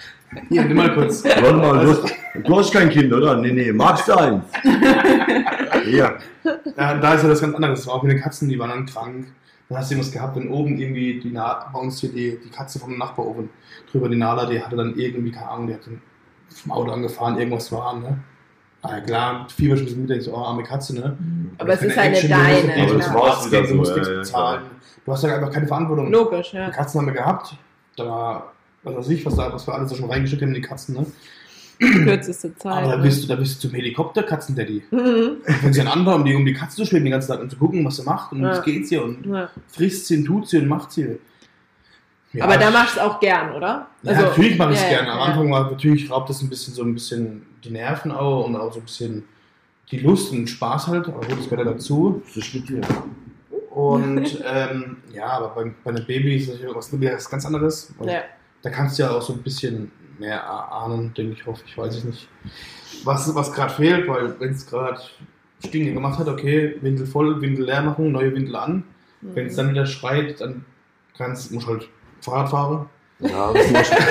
Hier, 0.48 0.64
nimm 0.64 0.77
mal 0.77 0.94
kurz. 0.94 1.25
Warte 1.25 1.53
mal, 1.55 1.85
du 1.85 1.90
hast, 1.90 2.14
du 2.35 2.59
hast 2.59 2.72
kein 2.72 2.90
Kind, 2.90 3.12
oder? 3.12 3.37
Nee, 3.37 3.53
nee, 3.53 3.72
magst 3.72 4.09
du 4.09 4.12
eins? 4.14 4.44
Ja. 5.90 6.14
Da, 6.77 6.94
da 6.94 7.14
ist 7.14 7.22
ja 7.22 7.29
das 7.29 7.40
ganz 7.40 7.57
anderes. 7.57 7.81
Das 7.81 7.87
war 7.88 7.94
auch 7.94 8.03
mit 8.05 8.12
den 8.12 8.20
Katzen, 8.20 8.48
die 8.48 8.57
waren 8.57 8.70
dann 8.70 8.87
krank. 8.87 9.27
Dann 9.68 9.79
hast 9.79 9.90
du 9.90 9.94
irgendwas 9.94 10.12
gehabt, 10.12 10.37
wenn 10.37 10.51
oben 10.51 10.79
irgendwie 10.79 11.20
die 11.20 11.31
Na 11.31 11.70
bei 11.72 11.79
uns 11.79 12.01
hier 12.01 12.11
die, 12.11 12.38
die 12.44 12.51
Katze 12.51 12.79
vom 12.79 12.98
Nachbarofen 12.98 13.48
drüber, 13.90 14.09
die 14.09 14.16
Nala, 14.16 14.46
die 14.46 14.61
hatte 14.61 14.77
dann 14.77 14.96
irgendwie, 14.98 15.33
keine 15.33 15.48
Ahnung, 15.48 15.66
die 15.68 15.75
hat 15.75 15.87
dann 15.87 16.01
vom 16.51 16.72
Auto 16.72 16.92
angefahren, 16.92 17.38
irgendwas 17.38 17.72
war, 17.72 17.98
ne? 17.98 18.18
Ah, 18.83 18.96
ja, 18.96 19.01
klar, 19.01 19.46
Fieber 19.48 19.77
schon 19.77 19.87
mit, 20.01 20.11
denkst 20.11 20.27
du, 20.27 20.35
oh, 20.35 20.38
arme 20.38 20.64
Katze, 20.64 20.94
ne? 20.96 21.16
Aber 21.59 21.72
es 21.72 21.83
ist 21.83 21.96
eine 21.96 22.16
Action, 22.16 22.31
du 22.31 22.37
musst 22.37 22.48
deine. 22.48 22.59
auf 22.59 22.77
jeden 22.77 22.90
Aber 22.90 22.98
das 22.98 23.14
war's 23.14 23.51
gehen, 23.51 23.66
Du 23.68 23.75
musst 23.77 23.94
nichts 23.94 24.09
bezahlen. 24.09 24.62
Du 25.05 25.12
hast 25.12 25.22
ja 25.22 25.35
einfach 25.37 25.53
keine 25.53 25.66
Verantwortung. 25.68 26.11
Logisch, 26.11 26.53
ja. 26.53 26.66
Die 26.66 26.72
Katzen 26.72 27.01
haben 27.01 27.07
wir 27.07 27.14
gehabt. 27.14 27.57
Da 27.96 28.07
war, 28.07 28.53
was 28.83 28.96
weiß 28.96 29.09
ich, 29.11 29.25
was, 29.25 29.37
da, 29.37 29.53
was 29.53 29.66
wir 29.66 29.75
alles 29.75 29.90
da 29.90 29.96
schon 29.96 30.11
reingeschickt 30.11 30.42
haben 30.42 30.48
in 30.48 30.55
die 30.55 30.61
Katzen, 30.61 30.96
ne? 30.96 31.07
Kürzeste 32.05 32.57
Zeit. 32.57 32.73
Aber 32.73 32.92
da 32.92 32.97
ne? 32.97 33.03
bist 33.03 33.23
du, 33.25 33.29
da 33.29 33.37
bist 33.37 33.57
du 33.62 33.68
zum 33.68 33.77
Helikopter-Katzendaddy. 33.77 34.83
Mhm. 34.90 35.37
Wenn 35.62 35.73
sie 35.73 35.81
ein 35.81 35.88
anderer, 35.88 36.16
um 36.16 36.25
die, 36.25 36.35
um 36.35 36.45
die 36.45 36.53
Katze 36.53 36.77
zu 36.77 36.87
schwimmen, 36.87 37.07
den 37.07 37.12
ganzen 37.12 37.33
Tag 37.33 37.40
und 37.40 37.51
zu 37.51 37.57
gucken, 37.57 37.85
was 37.85 37.97
sie 37.97 38.05
macht 38.05 38.33
und 38.33 38.42
Ja. 38.42 38.51
was 38.51 38.64
geht 38.64 38.87
sie 38.88 38.99
und 38.99 39.27
Ja. 39.27 39.51
frisst 39.68 40.07
sie 40.07 40.18
und 40.18 40.25
tut 40.25 40.49
sie 40.49 40.59
und 40.59 40.68
macht 40.68 40.92
sie. 40.92 41.18
Ja, 42.33 42.45
Aber 42.45 42.57
da 42.57 42.71
machst 42.71 42.97
du 42.97 43.01
es 43.01 43.07
auch 43.07 43.21
gern, 43.21 43.53
oder? 43.53 43.88
ja, 44.03 44.12
natürlich 44.12 44.57
mache 44.57 44.73
ich 44.73 44.79
es 44.79 44.85
Also, 44.85 44.95
ja, 44.95 45.01
gerne. 45.03 45.12
Am 45.12 45.18
ja. 45.18 45.25
Anfang 45.27 45.51
war 45.51 45.71
natürlich 45.71 46.11
raubt 46.11 46.31
das 46.31 46.40
ein 46.40 46.49
bisschen 46.49 46.73
so 46.73 46.83
ein 46.83 46.95
bisschen 46.95 47.42
die 47.62 47.71
Nerven 47.71 48.11
auch 48.11 48.47
und 48.47 48.57
auch 48.57 48.73
so 48.73 48.81
ein 48.81 48.85
bisschen 48.85 49.25
die 49.90 49.99
Lust 49.99 50.33
und 50.33 50.49
Spaß 50.49 50.87
halt, 50.87 51.09
aber 51.09 51.21
gut, 51.21 51.38
das 51.38 51.51
gehört 51.51 51.66
ja 51.66 51.73
dazu. 51.73 52.23
Das 52.27 52.37
ist 52.38 52.55
mit 52.55 52.68
dir. 52.68 52.81
Und 53.71 54.42
ähm, 54.47 54.97
ja, 55.12 55.27
aber 55.27 55.49
bei, 55.49 55.73
bei 55.85 55.90
einem 55.90 56.07
Baby 56.07 56.37
ist 56.37 56.51
das 56.51 56.61
ja 56.61 56.75
was, 56.75 56.90
was 56.92 57.31
ganz 57.31 57.45
anderes. 57.45 57.92
Da 58.62 58.71
kannst 58.71 58.99
du 58.99 59.03
ja 59.03 59.11
auch 59.11 59.23
so 59.23 59.35
ein 59.35 59.42
bisschen 59.42 59.90
mehr 60.18 60.37
erahnen, 60.37 61.12
denke 61.14 61.35
ich, 61.35 61.46
hoffe 61.46 61.62
ich, 61.66 61.77
weiß 61.77 61.98
ich 61.98 62.05
nicht. 62.05 62.29
Was, 63.05 63.35
was 63.35 63.53
gerade 63.53 63.72
fehlt, 63.72 64.09
weil 64.09 64.38
wenn 64.40 64.51
es 64.51 64.66
gerade 64.66 65.01
Stinge 65.64 65.92
gemacht 65.92 66.18
hat, 66.18 66.29
okay, 66.29 66.77
Windel 66.81 67.07
voll, 67.07 67.40
Windel 67.40 67.66
leer 67.66 67.83
machen, 67.83 68.12
neue 68.12 68.35
Windel 68.35 68.57
an. 68.57 68.85
Wenn 69.20 69.46
es 69.46 69.57
dann 69.57 69.70
wieder 69.70 69.87
schreit, 69.87 70.40
dann 70.40 70.64
kannst, 71.16 71.53
musst 71.53 71.66
du 71.66 71.72
halt 71.72 71.88
Fahrrad 72.20 72.51
fahren. 72.51 72.88
Ja, 73.20 73.53
das 73.53 73.70
ist 73.70 73.94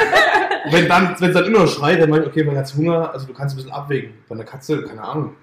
Wenn 0.69 0.87
dann, 0.87 1.15
wenn 1.19 1.29
es 1.29 1.33
dann 1.33 1.45
immer 1.45 1.59
noch 1.59 1.67
schreit, 1.67 2.01
dann 2.01 2.09
meine 2.09 2.23
ich, 2.23 2.29
okay, 2.29 2.43
man 2.43 2.55
hat 2.55 2.73
Hunger, 2.75 3.11
also 3.11 3.25
du 3.25 3.33
kannst 3.33 3.55
ein 3.55 3.57
bisschen 3.57 3.71
abwägen. 3.71 4.13
Bei 4.29 4.35
einer 4.35 4.43
Katze, 4.43 4.83
keine 4.83 5.03
Ahnung. 5.03 5.35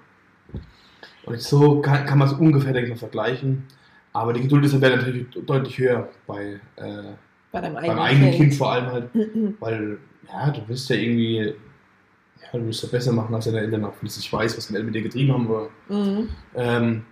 Und 1.25 1.41
so 1.41 1.81
kann, 1.81 2.05
kann 2.05 2.17
man 2.17 2.27
es 2.27 2.33
ungefähr, 2.33 2.73
denke 2.73 2.87
ich 2.87 2.95
mal, 2.95 2.99
vergleichen. 2.99 3.65
Aber 4.13 4.33
die 4.33 4.41
Geduld 4.41 4.65
ist 4.65 4.79
wäre 4.79 4.97
natürlich 4.97 5.27
deutlich 5.45 5.77
höher 5.77 6.07
bei, 6.25 6.59
äh, 6.77 7.03
Bei 7.51 7.61
deinem 7.61 7.75
beim 7.75 7.83
eigenen, 7.83 7.99
eigenen 7.99 8.29
kind. 8.31 8.41
Kind. 8.41 8.55
vor 8.55 8.71
allem 8.71 8.91
halt. 8.91 9.09
Weil, 9.59 9.97
ja, 10.27 10.51
du 10.51 10.61
willst 10.67 10.89
ja 10.89 10.95
irgendwie, 10.95 11.37
ja, 11.37 12.59
du 12.59 12.65
willst 12.65 12.83
ja 12.83 12.89
besser 12.89 13.11
machen 13.11 13.33
als 13.35 13.45
deine 13.45 13.59
Eltern, 13.59 13.85
auch 13.85 13.93
wenn 13.99 14.07
ich 14.09 14.15
nicht 14.17 14.31
weiß, 14.31 14.57
was 14.57 14.67
deine 14.67 14.77
Eltern 14.79 14.85
mit 14.87 14.95
dir 14.95 15.01
getrieben 15.03 15.33
haben. 15.33 15.47
Aber, 15.47 15.69
Mhm. 15.89 16.29
ähm, 16.55 17.05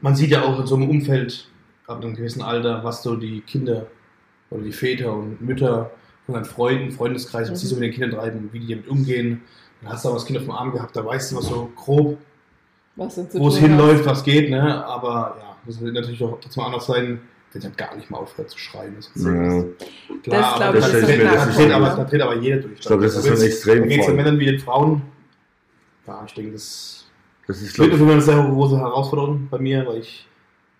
man 0.00 0.14
sieht 0.14 0.30
ja 0.30 0.42
auch 0.42 0.58
in 0.60 0.66
so 0.66 0.76
einem 0.76 0.88
Umfeld, 0.88 1.48
ab 1.86 2.02
einem 2.02 2.14
gewissen 2.14 2.42
Alter, 2.42 2.84
was 2.84 3.02
so 3.02 3.16
die 3.16 3.40
Kinder 3.40 3.86
oder 4.50 4.62
die 4.62 4.72
Väter 4.72 5.12
und 5.12 5.40
Mütter 5.40 5.90
von 6.26 6.34
deinen 6.34 6.44
Freunden, 6.44 6.90
Freundeskreis, 6.92 7.50
was 7.50 7.60
die 7.60 7.66
so 7.66 7.76
mit 7.76 7.84
den 7.84 7.92
Kindern 7.92 8.10
treiben, 8.20 8.50
wie 8.52 8.60
die 8.60 8.68
damit 8.74 8.88
umgehen. 8.88 9.40
Dann 9.80 9.92
hast 9.92 10.04
du 10.04 10.08
aber 10.10 10.18
das 10.18 10.26
Kind 10.26 10.38
auf 10.38 10.44
dem 10.44 10.50
Arm 10.52 10.72
gehabt, 10.72 10.94
da 10.94 11.04
weißt 11.04 11.32
du 11.32 11.36
was 11.36 11.46
so 11.46 11.72
grob, 11.74 12.18
wo 12.96 13.48
es 13.48 13.56
hinläuft, 13.58 14.04
was 14.06 14.22
geht, 14.24 14.50
ne? 14.50 14.84
Aber 14.84 15.36
ja, 15.40 15.56
das 15.66 15.80
wird 15.80 15.94
natürlich 15.94 16.22
auch 16.22 16.38
trotzdem 16.40 16.64
anders 16.64 16.86
sein, 16.86 17.20
wenn 17.52 17.62
halt 17.62 17.78
gar 17.78 17.96
nicht 17.96 18.10
mal 18.10 18.18
aufhört 18.18 18.50
zu 18.50 18.58
schreien. 18.58 18.94
Das 18.96 19.08
ist 19.14 19.24
Ja. 19.24 19.32
Klar, 19.32 19.64
Das 20.24 20.44
aber 20.44 20.58
glaub 20.58 20.74
ich, 20.74 20.80
da 20.80 20.86
ist 20.98 21.06
dreht- 21.08 21.16
so 21.20 21.24
da 21.24 21.30
knackpunkt, 21.32 21.58
dreht 21.58 21.72
aber, 21.72 21.88
da 21.96 22.04
dreht 22.04 22.22
aber 22.22 22.36
jeder 22.36 22.56
durch. 22.58 22.78
Ich 22.78 22.86
glaube, 22.86 23.02
das 23.04 23.16
ist 23.16 23.26
ein 23.26 23.36
Da 23.36 23.42
Extremfall. 23.44 23.88
geht 23.88 24.00
es 24.00 24.06
den 24.06 24.16
Männern 24.16 24.38
wie 24.38 24.44
den 24.46 24.58
Frauen. 24.58 25.02
Ja, 26.06 26.22
ich 26.26 26.34
denke, 26.34 26.52
das 26.52 27.06
Das 27.46 27.62
ist, 27.62 27.78
wird 27.78 27.92
Fall 27.92 28.12
eine 28.12 28.20
sehr 28.22 28.42
große 28.42 28.78
Herausforderung 28.78 29.48
bei 29.50 29.58
mir, 29.58 29.86
weil 29.86 29.98
ich 29.98 30.26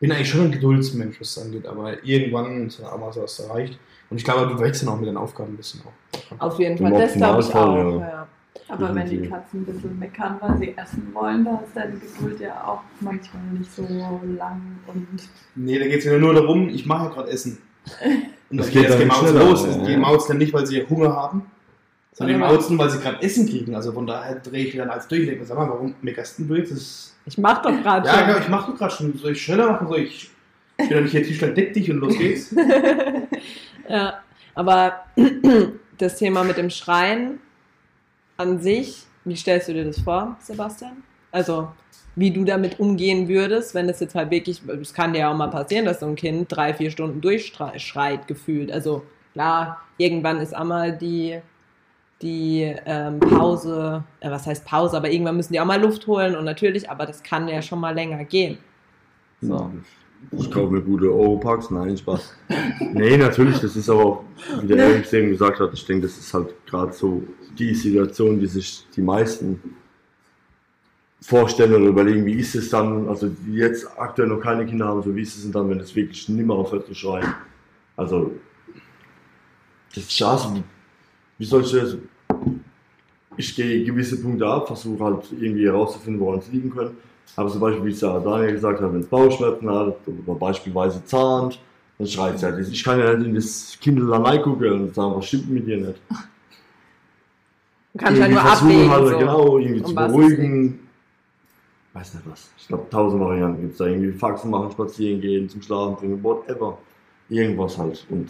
bin 0.01 0.13
eigentlich 0.13 0.29
schon 0.31 0.43
ein 0.43 0.53
Geduldsmensch, 0.53 1.21
was 1.21 1.35
das 1.35 1.45
angeht, 1.45 1.67
aber 1.67 2.03
irgendwann 2.05 2.67
ist 2.67 2.79
dann 2.81 2.87
auch 2.87 2.99
mal 2.99 3.13
so 3.13 3.23
was 3.23 3.39
erreicht. 3.41 3.79
Und 4.11 4.17
ich 4.17 4.25
glaube, 4.25 4.47
du 4.55 4.59
wächst 4.61 4.83
dann 4.83 4.89
auch 4.91 4.99
mit 4.99 5.09
den 5.09 5.17
Aufgaben 5.19 5.53
ein 5.53 5.57
bisschen 5.57 5.81
auch. 5.83 6.41
Auf 6.41 6.59
jeden 6.59 6.79
Fall, 6.79 6.93
das 6.93 7.13
glaube 7.15 7.41
ich 7.43 7.55
auch. 7.55 7.77
ja. 7.77 7.99
Ja. 8.01 8.18
Aber 8.69 8.95
wenn 8.95 9.09
die. 9.09 9.29
Katzen 9.29 9.61
ein 9.61 9.65
bisschen 9.65 9.99
meckern, 9.99 10.37
weil 10.41 10.59
sie 10.59 10.77
essen 10.77 11.09
wollen, 11.15 11.45
da 11.45 11.63
ist 11.65 11.75
deine 11.75 11.97
Geduld 11.97 12.41
ja 12.41 12.65
auch 12.65 12.83
manchmal 13.01 13.43
nicht 13.59 13.73
so 13.73 13.83
lang 13.83 14.79
und 14.87 15.07
Nee, 15.55 15.79
da 15.79 15.87
geht 15.87 15.99
es 16.01 16.05
ja 16.05 16.19
nur 16.19 16.35
darum, 16.35 16.69
ich 16.69 16.85
mache 16.87 17.05
ja 17.07 17.11
gerade 17.11 17.31
Essen. 17.31 17.59
Und 18.51 18.57
Das 18.59 18.71
geht 18.71 18.89
jetzt 18.89 19.07
Maus 19.07 19.31
los. 19.33 19.67
ja. 19.67 19.85
Die 19.85 19.97
mauzen 19.99 20.29
dann 20.29 20.39
nicht, 20.39 20.55
weil 20.55 20.65
sie 20.67 20.83
Hunger 20.89 21.15
haben, 21.15 21.51
sondern 22.13 22.37
die 22.37 22.41
mauzen, 22.41 22.79
weil 22.79 22.89
sie 22.89 22.99
gerade 22.99 23.23
Essen 23.23 23.47
kriegen. 23.47 23.75
Also 23.75 23.93
von 23.93 24.07
daher 24.07 24.37
drehe 24.37 24.65
ich 24.65 24.77
dann 24.77 24.89
als 24.89 25.07
durch. 25.07 25.21
Ich 25.23 25.29
denke, 25.29 25.45
sag 25.45 25.59
mal, 25.59 25.69
warum 25.69 25.95
meckerst 26.01 26.39
du 26.39 26.55
jetzt? 26.55 26.73
Das 26.73 27.15
Ich 27.27 27.37
mach 27.37 27.61
doch 27.61 27.71
gerade 27.83 28.07
ja, 28.07 28.15
schon. 28.15 28.29
ja, 28.29 28.39
ich 28.39 28.49
mache 28.49 28.71
doch 28.73 28.79
gerade 28.79 28.95
schon. 28.95 29.19
Soll 29.19 29.33
ich 29.33 29.43
schneller 29.43 29.73
machen? 29.73 29.87
Soll 29.89 29.99
ich. 30.01 30.31
Ich 30.79 30.89
bin 30.89 30.97
doch 30.97 31.03
nicht 31.03 31.11
hier 31.11 31.23
Tischler, 31.25 31.49
deck 31.49 31.75
dich 31.75 31.91
und 31.91 31.99
los 31.99 32.17
geht's. 32.17 32.55
ja, 33.89 34.19
aber 34.55 35.05
das 35.99 36.17
Thema 36.17 36.43
mit 36.45 36.57
dem 36.57 36.71
Schreien 36.71 37.41
an 38.39 38.59
sich, 38.61 39.05
wie 39.25 39.37
stellst 39.37 39.69
du 39.69 39.75
dir 39.75 39.85
das 39.85 40.01
vor, 40.01 40.37
Sebastian? 40.41 41.03
Also, 41.31 41.69
wie 42.17 42.31
du 42.31 42.45
damit 42.45 42.81
umgehen 42.81 43.29
würdest, 43.29 43.75
wenn 43.75 43.87
das 43.87 44.01
jetzt 44.01 44.15
halt 44.15 44.31
wirklich, 44.31 44.63
es 44.81 44.95
kann 44.95 45.13
dir 45.13 45.21
ja 45.21 45.31
auch 45.31 45.37
mal 45.37 45.49
passieren, 45.49 45.85
dass 45.85 46.01
so 46.01 46.07
ein 46.07 46.17
Kind 46.17 46.47
drei, 46.49 46.73
vier 46.73 46.91
Stunden 46.91 47.21
durchschreit 47.21 48.27
gefühlt. 48.27 48.73
Also, 48.73 49.03
klar, 49.35 49.83
irgendwann 49.99 50.41
ist 50.41 50.55
einmal 50.55 50.97
die, 50.97 51.41
die 52.23 52.75
ähm, 52.87 53.21
Pause, 53.21 54.03
äh, 54.21 54.31
was 54.31 54.47
heißt 54.47 54.65
Pause, 54.65 54.97
aber 54.97 55.11
irgendwann 55.11 55.37
müssen 55.37 55.53
die 55.53 55.61
auch 55.61 55.67
mal 55.67 55.81
Luft 55.81 56.07
holen 56.07 56.35
und 56.35 56.45
natürlich, 56.45 56.89
aber 56.89 57.07
das 57.07 57.23
kann 57.23 57.49
ja 57.49 57.61
schon 57.61 57.81
mal 57.81 57.95
länger 57.95 58.25
gehen. 58.25 58.59
So. 59.41 59.71
Ich 60.33 60.51
kaufe 60.51 60.73
mir 60.73 60.83
gute 60.83 61.11
Oropax, 61.13 61.71
nein, 61.71 61.97
Spaß. 61.97 62.35
nee, 62.93 63.17
natürlich, 63.17 63.59
das 63.61 63.77
ist 63.77 63.89
aber 63.89 64.05
auch, 64.05 64.25
wie 64.61 64.67
der 64.67 64.85
Alex 64.85 65.13
eben 65.13 65.31
gesagt 65.31 65.59
hat, 65.59 65.71
ich 65.73 65.85
denke, 65.87 66.03
das 66.07 66.19
ist 66.19 66.35
halt 66.35 66.55
gerade 66.67 66.93
so 66.93 67.23
die 67.59 67.75
Situation, 67.75 68.39
die 68.39 68.47
sich 68.47 68.87
die 68.95 69.01
meisten 69.03 69.61
vorstellen 71.21 71.75
oder 71.75 71.87
überlegen, 71.87 72.25
wie 72.27 72.35
ist 72.35 72.55
es 72.55 72.71
dann, 72.71 73.09
also 73.09 73.29
die 73.29 73.55
jetzt 73.55 73.89
aktuell 73.99 74.29
noch 74.29 74.41
keine 74.41 74.67
Kinder 74.67 74.87
haben, 74.87 75.03
so 75.03 75.15
wie 75.17 75.23
ist 75.23 75.37
es 75.37 75.43
denn 75.43 75.53
dann, 75.53 75.69
wenn 75.71 75.81
es 75.81 75.95
wirklich 75.97 76.29
nimmer 76.29 76.55
aufhört 76.55 76.87
zu 76.87 76.95
schreien. 76.95 77.33
Also, 77.97 78.33
das 79.95 80.05
ist 80.05 80.13
scheiße. 80.13 80.55
Wie- 80.55 80.63
Wie 81.39 81.45
soll 81.45 81.63
ich 81.63 81.73
das? 81.73 81.97
Ich 83.37 83.55
gehe 83.57 83.85
gewisse 83.85 84.21
Punkte 84.21 84.47
ab, 84.47 84.67
versuche 84.67 85.03
halt 85.05 85.25
irgendwie 85.33 85.65
herauszufinden, 85.67 86.21
woran 86.21 86.41
es 86.41 86.49
liegen 86.53 86.71
könnte. 86.71 86.95
Aber 87.37 87.49
zum 87.49 87.61
Beispiel, 87.61 87.85
wie 87.85 87.91
es 87.91 88.01
ja 88.01 88.19
Daniel 88.19 88.53
gesagt 88.53 88.81
hat, 88.81 88.93
wenn 88.93 89.01
es 89.01 89.07
Bauchschmerzen 89.07 89.71
hat 89.71 89.97
oder 90.07 90.39
beispielsweise 90.39 91.05
zahnt, 91.05 91.61
dann 91.99 92.07
schreit 92.07 92.35
es 92.37 92.43
halt. 92.43 92.59
Ich 92.69 92.85
kann 92.85 92.99
ja 92.99 93.15
nicht 93.15 93.29
in 93.29 93.35
das 93.35 93.79
Kinderlein 93.81 94.23
reingucken 94.23 94.73
und 94.73 94.95
sagen, 94.95 95.15
was 95.17 95.27
stimmt 95.27 95.51
mit 95.51 95.67
dir 95.67 95.77
nicht. 95.79 96.01
Du 97.93 97.99
kannst 97.99 98.21
halt 98.21 98.33
nur 98.33 98.41
Irgendwie 98.41 98.49
versuchen 98.49 98.71
abwägen. 98.71 98.91
Halt, 98.91 99.09
so. 99.09 99.19
Genau, 99.19 99.59
irgendwie 99.59 99.83
zu 99.83 99.95
beruhigen. 99.95 100.81
Weiß 101.93 102.15
nicht 102.15 102.31
was. 102.31 102.51
Ich 102.57 102.69
glaube, 102.69 102.87
tausend 102.91 103.21
Varianten 103.21 103.61
gibt 103.61 103.73
es 103.73 103.79
da. 103.79 103.87
Irgendwie 103.87 104.13
Faxen 104.13 104.51
machen, 104.51 104.71
spazieren 104.71 105.21
gehen, 105.21 105.49
zum 105.49 105.63
Schlafen 105.63 105.97
bringen, 105.97 106.23
whatever. 106.23 106.79
Irgendwas 107.29 107.79
halt. 107.79 108.07
Und 108.11 108.29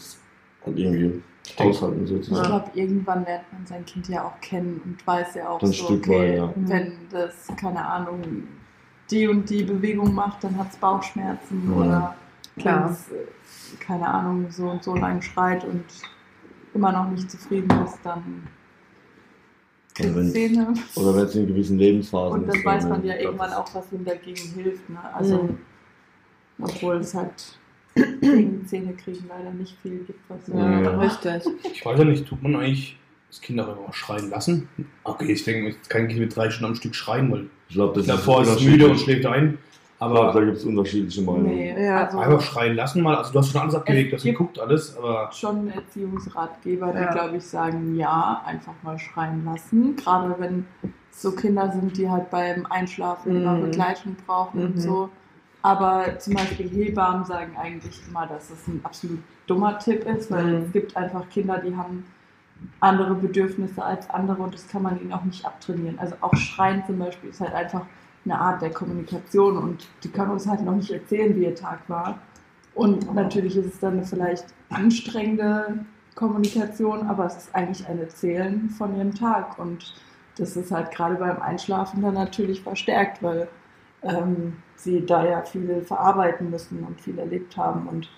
halt 0.64 0.78
irgendwie 0.78 1.22
aushalten 1.56 2.04
ich 2.04 2.10
sozusagen. 2.10 2.46
glaube, 2.46 2.70
irgendwann 2.74 3.24
lernt 3.24 3.52
man 3.52 3.66
sein 3.66 3.84
Kind 3.84 4.08
ja 4.08 4.24
auch 4.24 4.40
kennen 4.40 4.80
und 4.84 5.06
weiß 5.06 5.34
ja 5.34 5.48
auch 5.48 5.62
Ein 5.62 5.72
so, 5.72 5.88
okay, 5.90 6.10
weit, 6.10 6.36
ja. 6.36 6.52
wenn 6.56 6.92
das, 7.10 7.48
keine 7.58 7.84
Ahnung, 7.84 8.48
die 9.10 9.26
und 9.28 9.48
die 9.48 9.62
Bewegung 9.64 10.14
macht, 10.14 10.44
dann 10.44 10.56
hat 10.58 10.70
es 10.70 10.76
Bauchschmerzen 10.76 11.62
Ja. 11.68 11.74
oder 11.76 12.16
Klar. 12.58 12.84
wenn 12.84 12.92
es, 12.92 13.08
äh, 13.10 13.76
keine 13.80 14.06
Ahnung, 14.08 14.46
so 14.50 14.68
und 14.70 14.82
so 14.82 14.94
lang 14.94 15.20
schreit 15.22 15.64
und 15.64 15.84
immer 16.74 16.92
noch 16.92 17.08
nicht 17.10 17.30
zufrieden 17.30 17.70
ist, 17.84 17.98
dann 18.04 18.46
kriegt 19.94 20.14
wenn-. 20.14 20.78
Oder 20.96 21.14
wenn 21.16 21.24
es 21.24 21.34
in 21.34 21.46
gewissen 21.46 21.78
Lebensphasen 21.78 22.40
Und 22.40 22.46
dann 22.48 22.56
ist, 22.56 22.64
weiß 22.64 22.84
man 22.88 23.04
ja 23.04 23.16
irgendwann 23.16 23.52
auch, 23.52 23.74
was 23.74 23.90
ihm 23.92 24.04
dagegen 24.04 24.48
hilft. 24.54 24.88
Ne? 24.90 24.98
Also, 25.14 25.42
Mhm. 25.44 25.58
obwohl 26.60 26.96
es 26.96 27.14
halt 27.14 27.58
gegen 28.20 28.66
Zähne 28.66 28.92
kriegen 28.94 29.24
leider 29.28 29.50
nicht 29.50 29.76
viel 29.82 30.04
gibt, 30.04 30.20
was 30.28 30.46
Ja, 30.48 30.80
Ja. 30.80 30.98
richtig. 31.00 31.42
Ich 31.72 31.84
weiß 31.84 31.98
ja 31.98 32.04
nicht, 32.04 32.26
tut 32.26 32.42
man 32.42 32.56
eigentlich 32.56 32.98
das 33.28 33.40
Kind 33.40 33.60
auch 33.60 33.68
immer 33.68 33.92
schreien 33.92 34.30
lassen? 34.30 34.68
Okay, 35.04 35.32
ich 35.32 35.44
denke, 35.44 35.68
jetzt 35.70 35.88
kein 35.90 36.08
Kind 36.08 36.20
mit 36.20 36.34
drei 36.36 36.50
Stunden 36.50 36.72
am 36.72 36.74
Stück 36.76 36.94
schreien, 36.94 37.30
weil 37.30 37.46
Ich 37.68 37.74
glaube, 37.74 37.94
das 37.98 38.06
davor 38.06 38.42
ist 38.42 38.48
unterschiedlich. 38.48 38.78
müde 38.78 38.90
und 38.90 38.98
schläft 39.00 39.26
ein. 39.26 39.58
Aber 40.00 40.28
Aber 40.28 40.40
da 40.40 40.46
gibt 40.46 40.56
es 40.58 40.64
unterschiedliche 40.64 41.22
Meinungen. 41.22 41.46
Nee, 41.56 41.84
Ja. 41.84 42.04
also 42.06 42.18
einfach 42.20 42.40
schreien 42.40 42.76
lassen 42.76 43.02
mal. 43.02 43.16
Also 43.16 43.32
du 43.32 43.40
hast 43.40 43.50
schon 43.50 43.60
alles 43.60 43.74
abgelegt, 43.74 44.12
Es 44.12 44.18
das 44.18 44.22
gibt- 44.22 44.38
geguckt 44.38 44.58
alles, 44.60 44.96
aber 44.96 45.28
schon 45.32 45.68
Erziehungsratgeber, 45.70 46.92
die, 46.92 46.98
Ja. 46.98 47.12
glaube 47.12 47.36
ich, 47.38 47.44
sagen, 47.44 47.96
ja, 47.96 48.40
einfach 48.46 48.74
mal 48.82 48.96
schreien 48.98 49.44
lassen. 49.44 49.96
Gerade 49.96 50.36
wenn 50.38 50.66
es 51.10 51.20
so 51.22 51.32
Kinder 51.32 51.70
sind, 51.72 51.96
die 51.96 52.08
halt 52.08 52.30
beim 52.30 52.64
Einschlafen 52.66 53.36
immer 53.36 53.54
Mhm. 53.54 53.62
Begleitung 53.64 54.16
brauchen 54.24 54.62
und 54.66 54.76
Mhm. 54.76 54.80
so. 54.80 55.10
Aber 55.62 56.16
zum 56.20 56.34
Beispiel 56.34 56.68
Hebammen 56.68 57.24
sagen 57.24 57.56
eigentlich 57.60 58.00
immer, 58.08 58.24
dass 58.28 58.50
es 58.50 58.68
ein 58.68 58.80
absolut 58.84 59.18
dummer 59.48 59.78
Tipp 59.80 60.06
ist, 60.06 60.30
weil 60.30 60.44
Mhm. 60.46 60.62
es 60.66 60.72
gibt 60.72 60.96
einfach 60.96 61.28
Kinder, 61.28 61.58
die 61.58 61.74
haben 61.74 62.04
andere 62.80 63.14
Bedürfnisse 63.14 63.84
als 63.84 64.08
andere 64.10 64.42
und 64.42 64.54
das 64.54 64.68
kann 64.68 64.82
man 64.82 65.00
ihnen 65.00 65.12
auch 65.12 65.24
nicht 65.24 65.44
abtrainieren. 65.44 65.98
Also 65.98 66.14
auch 66.20 66.34
Schreien 66.36 66.84
zum 66.86 66.98
Beispiel 66.98 67.30
ist 67.30 67.40
halt 67.40 67.54
einfach 67.54 67.86
eine 68.24 68.38
Art 68.38 68.62
der 68.62 68.70
Kommunikation 68.70 69.56
und 69.56 69.88
die 70.02 70.10
können 70.10 70.32
uns 70.32 70.46
halt 70.46 70.62
noch 70.62 70.74
nicht 70.74 70.90
erzählen, 70.90 71.34
wie 71.36 71.44
ihr 71.44 71.54
Tag 71.54 71.80
war. 71.88 72.18
Und 72.74 73.12
natürlich 73.14 73.56
ist 73.56 73.66
es 73.66 73.80
dann 73.80 73.94
eine 73.94 74.04
vielleicht 74.04 74.46
anstrengende 74.70 75.84
Kommunikation, 76.14 77.08
aber 77.08 77.26
es 77.26 77.36
ist 77.36 77.54
eigentlich 77.54 77.86
ein 77.88 77.98
Erzählen 77.98 78.70
von 78.70 78.96
ihrem 78.96 79.14
Tag 79.14 79.58
und 79.58 79.94
das 80.36 80.56
ist 80.56 80.70
halt 80.70 80.92
gerade 80.92 81.16
beim 81.16 81.40
Einschlafen 81.42 82.02
dann 82.02 82.14
natürlich 82.14 82.62
verstärkt, 82.62 83.22
weil 83.22 83.48
ähm, 84.02 84.56
sie 84.76 85.04
da 85.04 85.24
ja 85.24 85.42
viel 85.42 85.82
verarbeiten 85.82 86.50
müssen 86.50 86.84
und 86.84 87.00
viel 87.00 87.18
erlebt 87.18 87.56
haben 87.56 87.88
und 87.88 88.08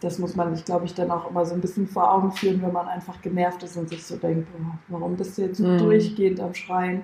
das 0.00 0.18
muss 0.18 0.34
man 0.36 0.54
sich, 0.54 0.64
glaube 0.64 0.86
ich, 0.86 0.94
dann 0.94 1.10
auch 1.10 1.28
immer 1.30 1.44
so 1.44 1.54
ein 1.54 1.60
bisschen 1.60 1.86
vor 1.86 2.10
Augen 2.12 2.32
führen, 2.32 2.62
wenn 2.62 2.72
man 2.72 2.88
einfach 2.88 3.20
genervt 3.20 3.62
ist 3.62 3.76
und 3.76 3.88
sich 3.88 4.02
so 4.04 4.16
denkt, 4.16 4.48
boah, 4.52 4.78
warum 4.88 5.16
bist 5.16 5.36
du 5.36 5.42
jetzt 5.42 5.58
so 5.58 5.66
Mhm. 5.66 5.78
durchgehend 5.78 6.40
am 6.40 6.54
Schreien? 6.54 7.02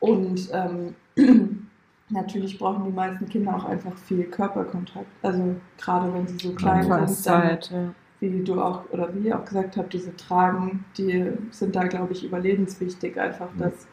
Und 0.00 0.50
ähm, 0.52 0.94
natürlich 2.10 2.58
brauchen 2.58 2.84
die 2.84 2.92
meisten 2.92 3.28
Kinder 3.28 3.56
auch 3.56 3.64
einfach 3.64 3.96
viel 3.96 4.24
Körperkontakt. 4.24 5.06
Also 5.22 5.56
gerade 5.78 6.12
wenn 6.12 6.26
sie 6.26 6.38
so 6.38 6.52
klein 6.54 6.82
sind, 6.82 6.90
dann, 6.90 7.00
Anfangszeit. 7.00 7.70
Ja. 7.72 7.94
wie 8.20 8.42
du 8.44 8.60
auch 8.60 8.82
oder 8.90 9.14
wie 9.14 9.28
ihr 9.28 9.38
auch 9.38 9.44
gesagt 9.44 9.76
habt, 9.76 9.92
diese 9.92 10.14
Tragen, 10.16 10.84
die 10.96 11.32
sind 11.50 11.74
da, 11.76 11.84
glaube 11.84 12.12
ich, 12.12 12.24
überlebenswichtig. 12.24 13.18
Einfach, 13.18 13.48
dass 13.58 13.86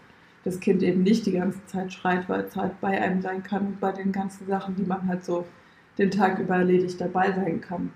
das 0.44 0.60
Kind 0.60 0.84
eben 0.84 1.04
nicht 1.04 1.26
die 1.26 1.32
ganze 1.34 1.66
Zeit 1.66 1.92
schreit, 1.94 2.28
weil 2.30 2.42
es 2.42 2.56
halt 2.56 2.80
bei 2.82 3.02
einem 3.02 3.22
sein 3.22 3.42
kann 3.44 3.66
und 3.68 3.80
bei 3.80 3.92
den 3.92 4.12
ganzen 4.12 4.46
Sachen, 4.48 4.76
die 4.76 4.84
man 4.84 5.08
halt 5.08 5.24
so 5.26 5.46
den 5.98 6.12
Tag 6.12 6.40
über 6.40 6.56
erledigt 6.56 7.00
dabei 7.00 7.32
sein 7.32 7.62
kann. 7.62 7.92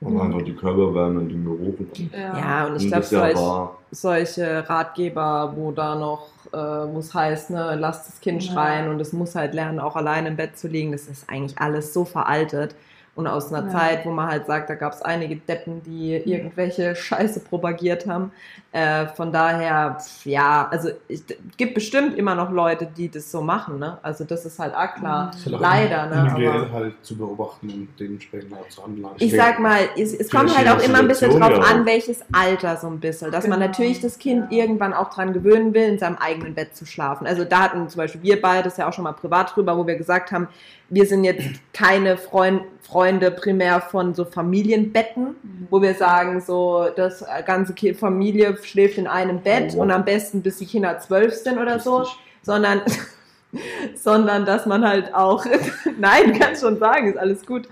Und 0.00 0.20
einfach 0.20 0.42
die 0.42 0.54
Körperwärme 0.54 1.20
und 1.20 1.28
den 1.28 1.44
Geruch. 1.44 1.78
Und 1.78 2.10
ja, 2.12 2.66
und 2.66 2.76
ich 2.76 2.88
glaube, 2.88 3.06
ja 3.08 3.36
solch, 3.36 3.70
solche 3.92 4.68
Ratgeber, 4.68 5.52
wo 5.56 5.70
da 5.70 5.94
noch, 5.94 6.28
äh, 6.52 6.56
wo 6.56 6.98
es 6.98 7.14
heißt, 7.14 7.50
ne, 7.50 7.76
lasst 7.78 8.08
das 8.08 8.20
Kind 8.20 8.42
Ja. 8.42 8.52
schreien 8.52 8.88
und 8.90 9.00
es 9.00 9.12
muss 9.12 9.36
halt 9.36 9.54
lernen, 9.54 9.78
auch 9.78 9.94
alleine 9.94 10.28
im 10.28 10.36
Bett 10.36 10.58
zu 10.58 10.66
liegen, 10.66 10.90
das 10.90 11.06
ist 11.06 11.30
eigentlich 11.30 11.58
alles 11.58 11.92
so 11.92 12.04
veraltet. 12.04 12.74
Und 13.14 13.26
aus 13.26 13.52
einer 13.52 13.66
Ja. 13.66 13.78
Zeit, 13.78 14.06
wo 14.06 14.10
man 14.10 14.26
halt 14.30 14.46
sagt, 14.46 14.70
da 14.70 14.74
gab 14.74 14.94
es 14.94 15.02
einige 15.02 15.36
Deppen, 15.36 15.82
die 15.82 16.14
irgendwelche 16.14 16.96
Scheiße 16.96 17.40
propagiert 17.40 18.06
haben. 18.06 18.32
Äh, 18.72 19.06
von 19.08 19.30
daher, 19.30 19.98
ja, 20.24 20.66
also 20.70 20.88
es 21.10 21.22
gibt 21.58 21.74
bestimmt 21.74 22.16
immer 22.16 22.34
noch 22.34 22.50
Leute, 22.50 22.86
die 22.86 23.10
das 23.10 23.30
so 23.30 23.42
machen, 23.42 23.78
ne? 23.78 23.98
Also 24.02 24.24
das 24.24 24.46
ist 24.46 24.58
halt 24.58 24.74
auch 24.74 24.94
klar. 24.94 25.26
Mhm. 25.26 25.44
halt 25.44 25.54
auch 25.54 25.60
Leider, 25.60 26.06
ne, 26.06 26.20
individuell 26.22 26.60
aber- 26.62 26.72
halt 26.72 26.94
zu 27.02 27.18
beobachten 27.18 27.68
und 27.68 27.88
dementsprechend 28.00 28.54
auch 28.54 28.66
zu 28.70 28.82
handeln. 28.82 29.06
Ich 29.18 29.36
sag 29.36 29.58
mal, 29.58 29.80
es, 29.98 30.14
es 30.14 30.30
kommt 30.30 30.56
halt 30.56 30.66
auch 30.70 30.82
immer 30.82 31.00
ein 31.00 31.08
bisschen 31.08 31.38
drauf 31.38 31.70
an, 31.70 31.84
welches 31.84 32.24
Alter 32.32 32.78
so 32.78 32.86
ein 32.86 32.98
bisschen. 32.98 33.30
Dass 33.30 33.46
man 33.46 33.58
Genau, 33.60 33.66
natürlich 33.70 34.00
das 34.00 34.18
Kind 34.18 34.50
ja. 34.50 34.60
irgendwann 34.62 34.94
auch 34.94 35.10
dran 35.10 35.34
gewöhnen 35.34 35.74
will, 35.74 35.82
in 35.86 35.98
seinem 35.98 36.16
eigenen 36.16 36.54
Bett 36.54 36.74
zu 36.74 36.86
schlafen. 36.86 37.26
Also 37.26 37.44
da 37.44 37.64
hatten 37.64 37.86
zum 37.90 37.98
Beispiel 37.98 38.22
wir 38.22 38.40
beide 38.40 38.62
das 38.62 38.78
ja 38.78 38.88
auch 38.88 38.92
schon 38.94 39.04
mal 39.04 39.12
privat 39.12 39.54
drüber, 39.54 39.76
wo 39.76 39.86
wir 39.86 39.96
gesagt 39.96 40.32
haben, 40.32 40.48
wir 40.88 41.06
sind 41.06 41.24
jetzt 41.24 41.42
keine 41.72 42.16
Freund, 42.18 42.62
Freunde 42.82 43.30
primär 43.30 43.80
von 43.80 44.12
so 44.14 44.24
Familienbetten, 44.24 45.24
Mhm. 45.42 45.66
wo 45.70 45.80
wir 45.80 45.94
sagen, 45.94 46.40
so 46.40 46.88
das 46.94 47.24
ganze 47.46 47.74
Familie 47.94 48.56
schläft 48.62 48.98
in 48.98 49.06
einem 49.06 49.40
Bett 49.40 49.70
Oh, 49.70 49.76
wow. 49.76 49.82
und 49.82 49.90
am 49.92 50.04
besten 50.04 50.42
bis 50.42 50.58
die 50.58 50.66
Kinder 50.66 50.98
zwölf 50.98 51.32
sind 51.34 51.58
oder 51.58 51.78
so, 51.78 52.04
sondern 52.42 52.82
sondern 53.94 54.44
dass 54.46 54.66
man 54.66 54.86
halt 54.86 55.14
auch, 55.14 55.44
nein, 55.98 56.38
kann 56.38 56.56
schon 56.56 56.78
sagen, 56.78 57.08
ist 57.12 57.18
alles 57.18 57.44
gut, 57.46 57.68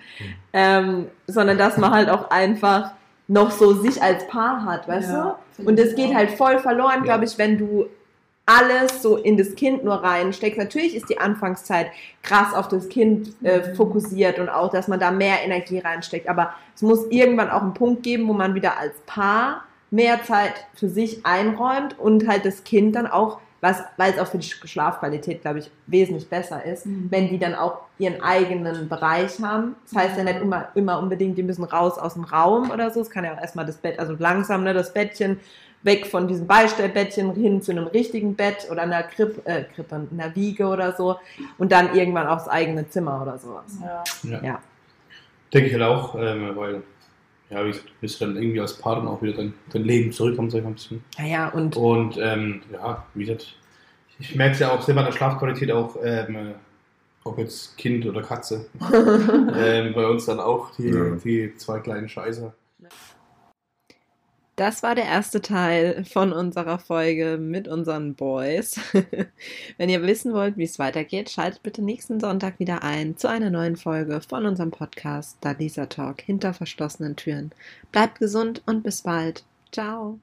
ähm, 0.52 1.06
sondern 1.26 1.58
dass 1.58 1.76
man 1.76 1.90
halt 1.90 2.08
auch 2.10 2.30
einfach 2.30 2.92
noch 3.28 3.50
so 3.50 3.72
sich 3.74 4.02
als 4.02 4.26
Paar 4.26 4.64
hat, 4.64 4.86
weißt 4.88 5.10
Ja, 5.10 5.38
du? 5.56 5.66
Und 5.66 5.78
das 5.78 5.94
geht 5.94 6.14
halt 6.14 6.30
voll 6.32 6.58
verloren, 6.58 6.98
Ja. 6.98 7.02
glaube 7.04 7.24
ich, 7.24 7.38
wenn 7.38 7.58
du 7.58 7.86
alles 8.58 9.00
so 9.02 9.16
in 9.16 9.36
das 9.36 9.54
Kind 9.54 9.84
nur 9.84 9.94
reinsteckst. 10.02 10.58
Natürlich 10.58 10.96
ist 10.96 11.08
die 11.08 11.18
Anfangszeit 11.18 11.86
krass 12.22 12.52
auf 12.54 12.66
das 12.68 12.88
Kind 12.88 13.32
äh, 13.42 13.58
Mhm. 13.58 13.74
fokussiert 13.76 14.38
und 14.38 14.48
auch, 14.48 14.70
dass 14.70 14.88
man 14.88 14.98
da 14.98 15.10
mehr 15.10 15.42
Energie 15.44 15.78
reinsteckt. 15.78 16.28
Aber 16.28 16.54
es 16.74 16.82
muss 16.82 17.06
irgendwann 17.10 17.50
auch 17.50 17.62
einen 17.62 17.74
Punkt 17.74 18.02
geben, 18.02 18.26
wo 18.28 18.32
man 18.32 18.54
wieder 18.54 18.76
als 18.78 18.94
Paar 19.06 19.64
mehr 19.90 20.22
Zeit 20.24 20.54
für 20.74 20.88
sich 20.88 21.24
einräumt 21.24 21.98
und 21.98 22.26
halt 22.28 22.44
das 22.44 22.64
Kind 22.64 22.94
dann 22.96 23.06
auch, 23.06 23.38
was, 23.60 23.82
weil 23.98 24.12
es 24.12 24.18
auch 24.18 24.26
für 24.26 24.38
die 24.38 24.46
Schlafqualität, 24.46 25.42
glaube 25.42 25.58
ich, 25.58 25.70
wesentlich 25.86 26.28
besser 26.28 26.64
ist, 26.64 26.86
Mhm. 26.86 27.06
wenn 27.10 27.28
die 27.28 27.38
dann 27.38 27.54
auch 27.54 27.78
ihren 27.98 28.22
eigenen 28.22 28.88
Bereich 28.88 29.38
haben. 29.42 29.76
Das 29.84 30.02
heißt 30.02 30.16
ja 30.16 30.24
nicht 30.24 30.40
immer, 30.40 30.68
immer 30.74 30.98
unbedingt, 30.98 31.36
die 31.36 31.42
müssen 31.42 31.64
raus 31.64 31.98
aus 31.98 32.14
dem 32.14 32.24
Raum 32.24 32.70
oder 32.70 32.90
so. 32.90 33.00
Es 33.00 33.10
kann 33.10 33.24
ja 33.24 33.34
auch 33.34 33.40
erstmal 33.40 33.66
das 33.66 33.76
Bett, 33.76 33.98
also 33.98 34.14
langsam 34.18 34.64
ne, 34.64 34.72
das 34.74 34.92
Bettchen 34.94 35.38
weg 35.82 36.06
von 36.06 36.28
diesem 36.28 36.46
Beistellbettchen 36.46 37.34
hin 37.34 37.62
zu 37.62 37.70
einem 37.72 37.86
richtigen 37.86 38.34
Bett 38.34 38.68
oder 38.70 38.82
einer 38.82 39.02
Krippe, 39.02 39.40
äh, 39.46 39.64
Krippe, 39.64 40.06
einer 40.12 40.34
Wiege 40.34 40.66
oder 40.66 40.92
so 40.94 41.16
und 41.58 41.72
dann 41.72 41.94
irgendwann 41.94 42.26
aufs 42.26 42.48
eigene 42.48 42.88
Zimmer 42.88 43.22
oder 43.22 43.38
sowas. 43.38 43.78
Ja. 43.80 44.04
Ja. 44.30 44.44
Ja. 44.44 44.62
Denke 45.52 45.68
ich 45.68 45.72
halt 45.74 45.82
auch, 45.84 46.14
ähm, 46.16 46.50
weil, 46.54 46.82
ja, 47.48 47.64
wie 47.64 47.68
gesagt, 47.68 47.88
du 47.88 47.92
bist 48.00 48.20
dann 48.20 48.36
irgendwie 48.36 48.60
als 48.60 48.74
Paar 48.74 48.96
dann 48.96 49.08
auch 49.08 49.20
wieder 49.22 49.32
dein, 49.32 49.54
dein 49.72 49.84
Leben 49.84 50.12
zurückkommen, 50.12 50.50
sag 50.50 50.58
ich 50.58 50.64
mal 50.64 50.70
ein 50.70 50.74
bisschen. 50.74 51.04
Naja, 51.18 51.48
und 51.48 51.76
Und 51.76 52.18
ähm, 52.20 52.62
ja, 52.72 53.04
wie 53.14 53.24
gesagt, 53.24 53.56
ich 54.18 54.34
merke 54.36 54.52
es 54.52 54.58
ja 54.60 54.70
auch 54.70 54.82
selber 54.82 55.00
an 55.00 55.06
der 55.06 55.12
Schlafqualität 55.12 55.72
auch, 55.72 55.96
ähm, 56.04 56.36
äh, 56.36 56.54
ob 57.24 57.38
jetzt 57.38 57.76
Kind 57.78 58.06
oder 58.06 58.22
Katze. 58.22 58.66
ähm, 59.56 59.92
bei 59.94 60.06
uns 60.06 60.26
dann 60.26 60.40
auch 60.40 60.70
die, 60.76 60.88
Ja. 60.90 61.16
die 61.24 61.54
zwei 61.56 61.80
kleinen 61.80 62.08
Scheiße. 62.08 62.52
Das 64.60 64.82
war 64.82 64.94
der 64.94 65.06
erste 65.06 65.40
Teil 65.40 66.04
von 66.04 66.34
unserer 66.34 66.78
Folge 66.78 67.38
mit 67.40 67.66
unseren 67.66 68.14
Boys. 68.14 68.78
Wenn 69.78 69.88
ihr 69.88 70.02
wissen 70.02 70.34
wollt, 70.34 70.58
wie 70.58 70.64
es 70.64 70.78
weitergeht, 70.78 71.30
schaltet 71.30 71.62
bitte 71.62 71.80
nächsten 71.80 72.20
Sonntag 72.20 72.58
wieder 72.58 72.82
ein 72.82 73.16
zu 73.16 73.26
einer 73.30 73.48
neuen 73.48 73.76
Folge 73.76 74.20
von 74.20 74.44
unserem 74.44 74.70
Podcast 74.70 75.38
Dalisa 75.40 75.86
Talk 75.86 76.20
hinter 76.20 76.52
verschlossenen 76.52 77.16
Türen. 77.16 77.52
Bleibt 77.90 78.18
gesund 78.18 78.62
und 78.66 78.82
bis 78.82 79.00
bald. 79.00 79.44
Ciao. 79.72 80.18